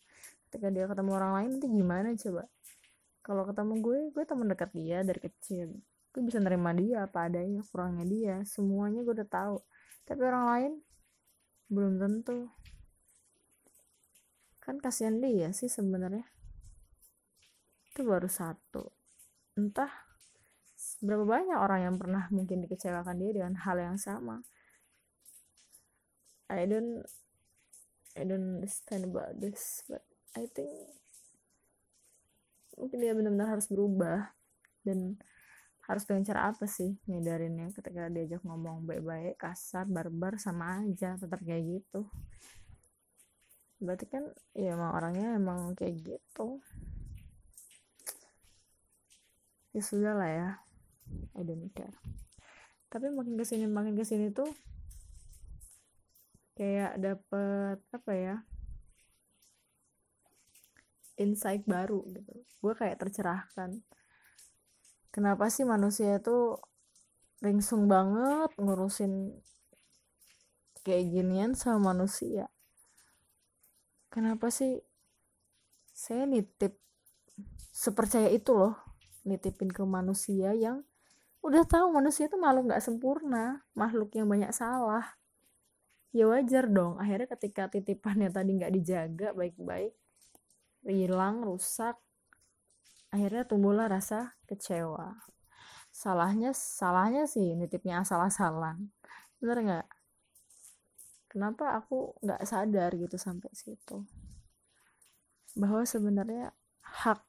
Ketika 0.53 0.69
dia 0.69 0.85
ketemu 0.85 1.11
orang 1.17 1.33
lain 1.41 1.49
nanti 1.57 1.67
gimana 1.73 2.13
coba? 2.13 2.45
Kalau 3.25 3.43
ketemu 3.49 3.73
gue 3.81 3.99
gue 4.13 4.25
teman 4.29 4.47
dekat 4.53 4.71
dia 4.77 5.01
dari 5.01 5.21
kecil. 5.25 5.73
Gue 6.13 6.21
bisa 6.21 6.37
nerima 6.37 6.77
dia 6.77 7.09
apa 7.09 7.33
adanya 7.33 7.65
kurangnya 7.73 8.05
dia. 8.05 8.37
Semuanya 8.45 9.01
gue 9.01 9.15
udah 9.17 9.25
tahu. 9.25 9.57
Tapi 10.05 10.21
orang 10.21 10.45
lain 10.53 10.73
belum 11.73 11.97
tentu. 11.97 12.53
Kan 14.61 14.85
kasihan 14.85 15.17
dia 15.17 15.49
sih 15.57 15.73
sebenarnya 15.73 16.34
itu 17.95 18.03
baru 18.03 18.27
satu. 18.27 18.91
Entah 19.55 19.87
berapa 20.99 21.23
banyak 21.23 21.55
orang 21.55 21.81
yang 21.87 21.95
pernah 21.95 22.27
mungkin 22.35 22.67
dikecewakan 22.67 23.23
dia 23.23 23.31
dengan 23.39 23.55
hal 23.63 23.79
yang 23.79 23.95
sama. 23.95 24.43
I 26.51 26.67
don't 26.67 27.07
I 28.19 28.27
don't 28.27 28.59
understand 28.59 29.07
about 29.07 29.39
this 29.39 29.87
but 29.87 30.03
I 30.35 30.51
think 30.51 30.75
mungkin 32.75 32.99
dia 32.99 33.15
benar-benar 33.15 33.55
harus 33.55 33.71
berubah 33.71 34.35
dan 34.83 35.15
harus 35.87 36.03
dengan 36.03 36.27
cara 36.27 36.51
apa 36.51 36.67
sih 36.67 36.99
ngedarinnya 37.07 37.71
ketika 37.71 38.11
diajak 38.11 38.43
ngomong 38.43 38.83
baik-baik 38.91 39.39
kasar 39.39 39.87
barbar 39.87 40.35
sama 40.43 40.83
aja 40.83 41.15
tetap 41.15 41.39
kayak 41.47 41.79
gitu. 41.79 42.11
Berarti 43.79 44.11
kan 44.11 44.35
ya 44.51 44.75
emang 44.75 44.91
orangnya 44.99 45.39
emang 45.39 45.79
kayak 45.79 45.95
gitu 46.03 46.59
ya 49.75 49.83
sudah 49.83 50.15
lah 50.15 50.31
ya. 50.31 50.51
Don't 51.35 51.69
care 51.75 51.99
tapi 52.95 53.11
makin 53.11 53.35
ke 53.35 53.43
sini 53.43 53.67
makin 53.67 53.99
ke 53.99 54.07
sini 54.07 54.31
tuh 54.31 54.47
kayak 56.55 56.95
dapet 57.03 57.83
apa 57.91 58.13
ya 58.15 58.37
insight 61.19 61.67
baru 61.67 62.07
gitu. 62.07 62.47
Gue 62.63 62.75
kayak 62.79 63.03
tercerahkan. 63.03 63.83
Kenapa 65.11 65.51
sih 65.51 65.67
manusia 65.67 66.23
itu 66.23 66.55
ringsung 67.43 67.91
banget 67.91 68.55
ngurusin 68.63 69.43
kayak 70.87 71.11
ginian 71.11 71.59
sama 71.59 71.91
manusia? 71.95 72.47
Kenapa 74.07 74.55
sih 74.55 74.79
saya 75.91 76.31
nitip 76.31 76.79
sepercaya 77.75 78.31
itu 78.31 78.55
loh 78.55 78.84
nitipin 79.25 79.73
ke 79.73 79.83
manusia 79.83 80.53
yang 80.53 80.85
udah 81.45 81.65
tahu 81.69 81.93
manusia 81.93 82.25
itu 82.29 82.41
makhluk 82.41 82.73
nggak 82.73 82.85
sempurna 82.85 83.61
makhluk 83.77 84.13
yang 84.17 84.29
banyak 84.29 84.53
salah. 84.53 85.05
Ya 86.15 86.31
wajar 86.31 86.71
dong 86.71 86.97
akhirnya 86.97 87.29
ketika 87.37 87.69
titipannya 87.69 88.31
tadi 88.31 88.57
nggak 88.57 88.73
dijaga 88.73 89.29
baik-baik 89.35 89.93
hilang 90.85 91.43
rusak 91.43 91.97
akhirnya 93.11 93.45
tumbuhlah 93.49 93.91
rasa 93.91 94.37
kecewa. 94.47 95.17
Salahnya 95.95 96.51
salahnya 96.51 97.31
sih 97.31 97.55
nitipnya 97.55 98.03
asal-asalan. 98.03 98.91
Bener 99.39 99.59
nggak? 99.63 99.89
Kenapa 101.31 101.79
aku 101.79 102.15
nggak 102.23 102.43
sadar 102.47 102.91
gitu 102.95 103.19
sampai 103.19 103.51
situ? 103.55 104.07
Bahwa 105.55 105.87
sebenarnya 105.87 106.51
hak 106.83 107.23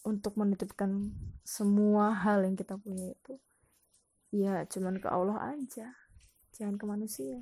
untuk 0.00 0.36
menitipkan 0.40 1.12
semua 1.44 2.12
hal 2.14 2.44
yang 2.44 2.56
kita 2.56 2.80
punya 2.80 3.12
itu 3.12 3.36
ya 4.30 4.62
cuman 4.64 5.02
ke 5.02 5.08
Allah 5.10 5.54
aja 5.58 5.90
jangan 6.54 6.76
ke 6.76 6.84
manusia. 6.86 7.40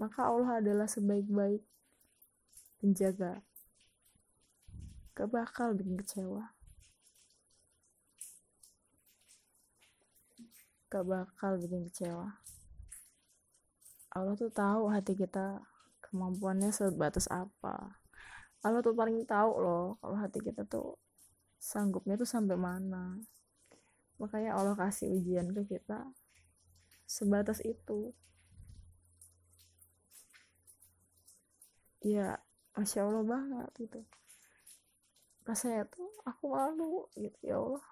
Maka 0.00 0.32
Allah 0.32 0.64
adalah 0.64 0.88
sebaik-baik 0.88 1.60
penjaga. 2.80 3.44
Gak 5.12 5.28
bakal 5.28 5.76
bikin 5.76 6.00
kecewa. 6.00 6.56
Gak 10.88 11.04
bakal 11.04 11.60
bikin 11.60 11.84
kecewa. 11.92 12.40
Allah 14.16 14.34
tuh 14.40 14.48
tahu 14.48 14.88
hati 14.88 15.12
kita 15.12 15.60
kemampuannya 16.00 16.72
sebatas 16.72 17.28
apa 17.28 18.00
Allah 18.60 18.84
tuh 18.84 18.92
paling 18.92 19.24
tahu 19.24 19.52
loh 19.56 19.96
kalau 20.04 20.16
hati 20.20 20.44
kita 20.44 20.68
tuh 20.68 21.00
sanggupnya 21.56 22.20
tuh 22.20 22.28
sampai 22.28 22.60
mana. 22.60 23.16
Makanya 24.20 24.52
Allah 24.52 24.76
kasih 24.76 25.08
ujian 25.16 25.48
ke 25.56 25.64
kita 25.64 26.12
sebatas 27.08 27.64
itu. 27.64 28.12
Ya 32.04 32.36
masya 32.76 33.08
allah 33.08 33.24
banget 33.24 33.70
gitu. 33.80 34.00
Rasanya 35.48 35.88
tuh 35.88 36.12
aku 36.28 36.52
malu 36.52 37.08
gitu 37.16 37.40
ya 37.40 37.56
allah. 37.56 37.88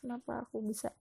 Kenapa 0.00 0.48
aku 0.48 0.64
bisa 0.64 0.92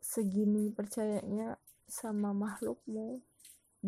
segini 0.00 0.72
percayanya 0.72 1.60
sama 1.84 2.32
makhlukmu 2.32 3.20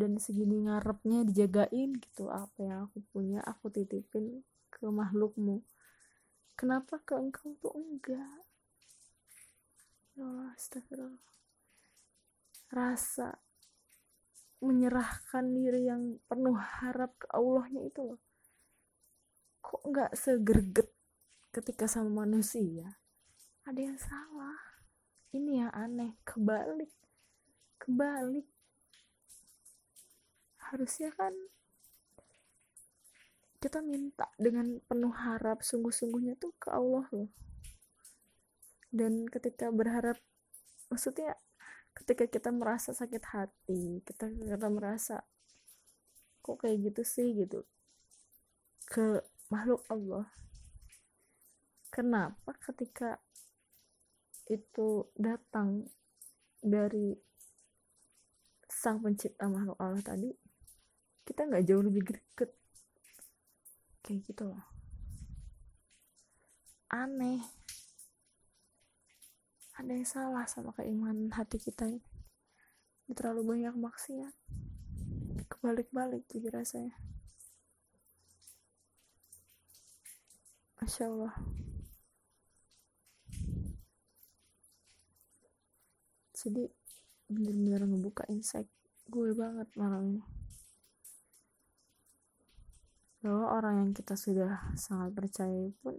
dan 0.01 0.17
segini 0.17 0.65
ngarepnya 0.65 1.21
dijagain 1.21 2.01
gitu. 2.01 2.33
Apa 2.33 2.65
yang 2.65 2.79
aku 2.89 3.05
punya 3.13 3.45
aku 3.45 3.69
titipin 3.69 4.41
ke 4.73 4.89
makhlukmu. 4.89 5.61
Kenapa 6.57 6.97
ke 7.05 7.13
engkau 7.13 7.53
tuh 7.61 7.77
enggak? 7.77 8.41
Ya 10.17 10.25
Allah 10.25 10.57
astagfirullah. 10.57 11.29
Rasa 12.73 13.37
menyerahkan 14.65 15.45
diri 15.53 15.85
yang 15.85 16.17
penuh 16.25 16.57
harap 16.57 17.13
ke 17.21 17.29
Allahnya 17.29 17.85
itu 17.85 18.01
loh. 18.01 18.21
Kok 19.61 19.81
nggak 19.85 20.11
segerget 20.17 20.89
ketika 21.53 21.85
sama 21.85 22.25
manusia? 22.25 22.97
Ada 23.69 23.93
yang 23.93 23.99
salah? 24.01 24.61
Ini 25.29 25.65
yang 25.65 25.71
aneh. 25.77 26.17
Kebalik. 26.25 26.89
Kebalik 27.77 28.49
harusnya 30.71 31.11
kan 31.13 31.35
kita 33.61 33.77
minta 33.85 34.25
dengan 34.41 34.81
penuh 34.89 35.13
harap 35.13 35.61
sungguh-sungguhnya 35.61 36.33
tuh 36.41 36.49
ke 36.57 36.73
Allah 36.73 37.05
loh. 37.13 37.29
Dan 38.89 39.29
ketika 39.29 39.69
berharap 39.69 40.17
maksudnya 40.89 41.37
ketika 41.93 42.25
kita 42.25 42.49
merasa 42.49 42.95
sakit 42.95 43.23
hati 43.29 44.01
kita 44.01 44.33
kita 44.33 44.67
merasa 44.71 45.21
kok 46.41 46.57
kayak 46.57 46.89
gitu 46.89 47.01
sih? 47.05 47.37
gitu. 47.37 47.61
Ke 48.89 49.21
makhluk 49.53 49.85
Allah. 49.93 50.25
Kenapa 51.93 52.57
ketika 52.57 53.21
itu 54.49 55.05
datang 55.13 55.85
dari 56.63 57.13
sang 58.65 59.03
pencipta 59.05 59.45
makhluk 59.45 59.77
Allah 59.77 60.01
tadi 60.01 60.31
kita 61.31 61.47
nggak 61.47 61.63
jauh 61.63 61.79
lebih 61.79 62.03
greget 62.03 62.51
kayak 64.03 64.19
gitu 64.27 64.51
loh 64.51 64.71
aneh. 66.91 67.39
Ada 69.79 69.95
yang 69.95 70.03
salah 70.03 70.43
sama 70.45 70.75
keimanan 70.75 71.31
hati 71.31 71.55
kita 71.55 71.87
ini. 71.87 72.03
Terlalu 73.15 73.47
banyak 73.47 73.75
maksiat. 73.79 74.35
Kebalik-balik 75.47 76.27
jadi 76.27 76.51
rasanya. 76.51 76.95
Masya 80.83 81.07
Allah. 81.07 81.35
Jadi 86.35 86.67
bener-bener 87.31 87.87
ngebuka 87.87 88.27
insight 88.27 88.67
gue 89.07 89.31
banget 89.31 89.67
malam 89.79 90.19
ini 90.19 90.40
bahwa 93.21 93.53
orang 93.53 93.75
yang 93.85 93.91
kita 93.93 94.17
sudah 94.17 94.73
sangat 94.73 95.13
percaya 95.13 95.69
pun 95.85 95.93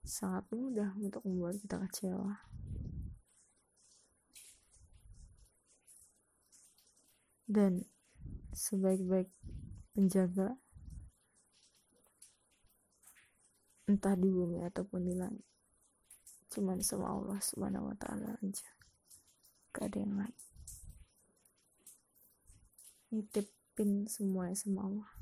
sangat 0.00 0.48
mudah 0.48 0.96
untuk 0.96 1.20
membuat 1.28 1.60
kita 1.60 1.76
kecewa. 1.76 2.40
Dan 7.46 7.84
sebaik-baik 8.56 9.30
penjaga 9.92 10.56
entah 13.86 14.18
di 14.18 14.26
bumi 14.26 14.66
ataupun 14.66 15.06
di 15.06 15.14
langit 15.14 15.46
cuman 16.50 16.80
sama 16.80 17.12
Allah 17.12 17.38
subhanahu 17.38 17.92
wa 17.92 17.96
ta'ala 18.00 18.40
aja. 18.40 18.70
Gak 19.76 19.92
ada 19.92 19.98
yang 20.00 20.14
lain. 20.16 20.38
Nitipin 23.12 24.08
semuanya 24.08 24.56
sama 24.56 24.88
Allah 24.88 25.15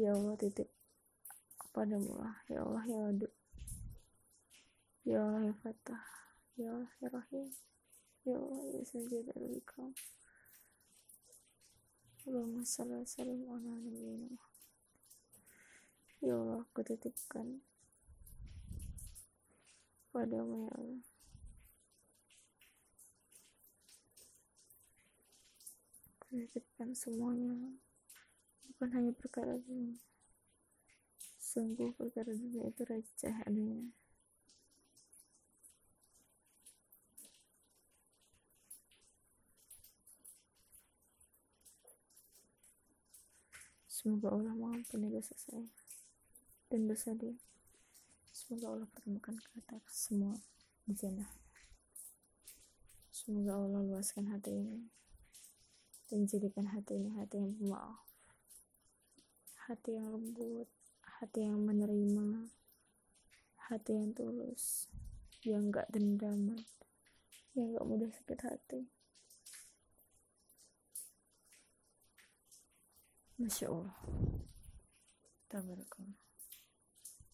ya 0.00 0.16
Allah 0.16 0.32
titip 0.40 0.72
kepadamu 1.60 2.16
lah. 2.16 2.40
Ya 2.48 2.64
Allah 2.64 2.84
ya 2.88 3.00
Allah 3.04 3.32
Ya 5.04 5.18
Allah 5.20 5.42
ya 5.44 5.54
Fatah 5.60 6.04
Ya 6.56 6.68
Allah 6.72 6.92
ya 7.04 7.08
Rahim. 7.12 7.48
Ya 8.24 8.36
Allah 8.40 8.64
ya 8.72 8.80
Sajid 8.88 9.28
al-Ikram 9.28 9.92
Allahumma 12.24 12.64
salli 12.64 13.04
salam 13.04 13.44
ala 13.48 13.80
nabiyina 13.80 14.40
Ya 16.20 16.36
Allah 16.36 16.64
aku 16.64 16.80
titipkan 16.84 17.64
padamu 20.12 20.64
ya 20.64 20.72
Allah. 20.80 21.04
Aku 26.20 26.24
titipkan 26.40 26.92
semuanya 26.92 27.80
bukan 28.80 28.96
hanya 28.96 29.12
perkara 29.12 29.60
dunia. 29.60 30.00
Sungguh 31.36 31.92
perkara 31.92 32.32
dunia 32.32 32.72
itu 32.72 32.80
receh 32.88 33.36
adanya. 33.44 33.92
Semoga 43.84 44.32
Allah 44.32 44.56
mengampuni 44.56 45.12
dosa 45.12 45.36
saya 45.36 45.68
dan 46.72 46.88
dosa 46.88 47.12
dia. 47.12 47.36
Semoga 48.32 48.72
Allah 48.72 48.88
pertemukan 48.88 49.36
kita 49.52 49.76
semua 49.92 50.40
di 50.88 50.96
sana 50.96 51.28
semoga 53.20 53.62
Allah 53.62 53.86
luaskan 53.86 54.26
hati 54.26 54.50
ini 54.50 54.90
dan 56.10 56.26
jadikan 56.26 56.66
hati 56.66 56.98
ini 56.98 57.14
hati 57.14 57.38
yang 57.38 57.54
pemaaf 57.54 58.09
hati 59.68 60.00
yang 60.00 60.08
lembut 60.14 60.68
hati 61.20 61.44
yang 61.44 61.60
menerima 61.60 62.48
hati 63.68 63.92
yang 63.98 64.16
tulus 64.16 64.88
yang 65.44 65.68
gak 65.68 65.88
dendaman 65.92 66.64
yang 67.52 67.74
gak 67.74 67.86
mudah 67.88 68.10
sakit 68.14 68.40
hati. 68.46 68.80
Masya 73.40 73.72
Allah. 73.72 73.96
Tabarakallah 75.48 76.29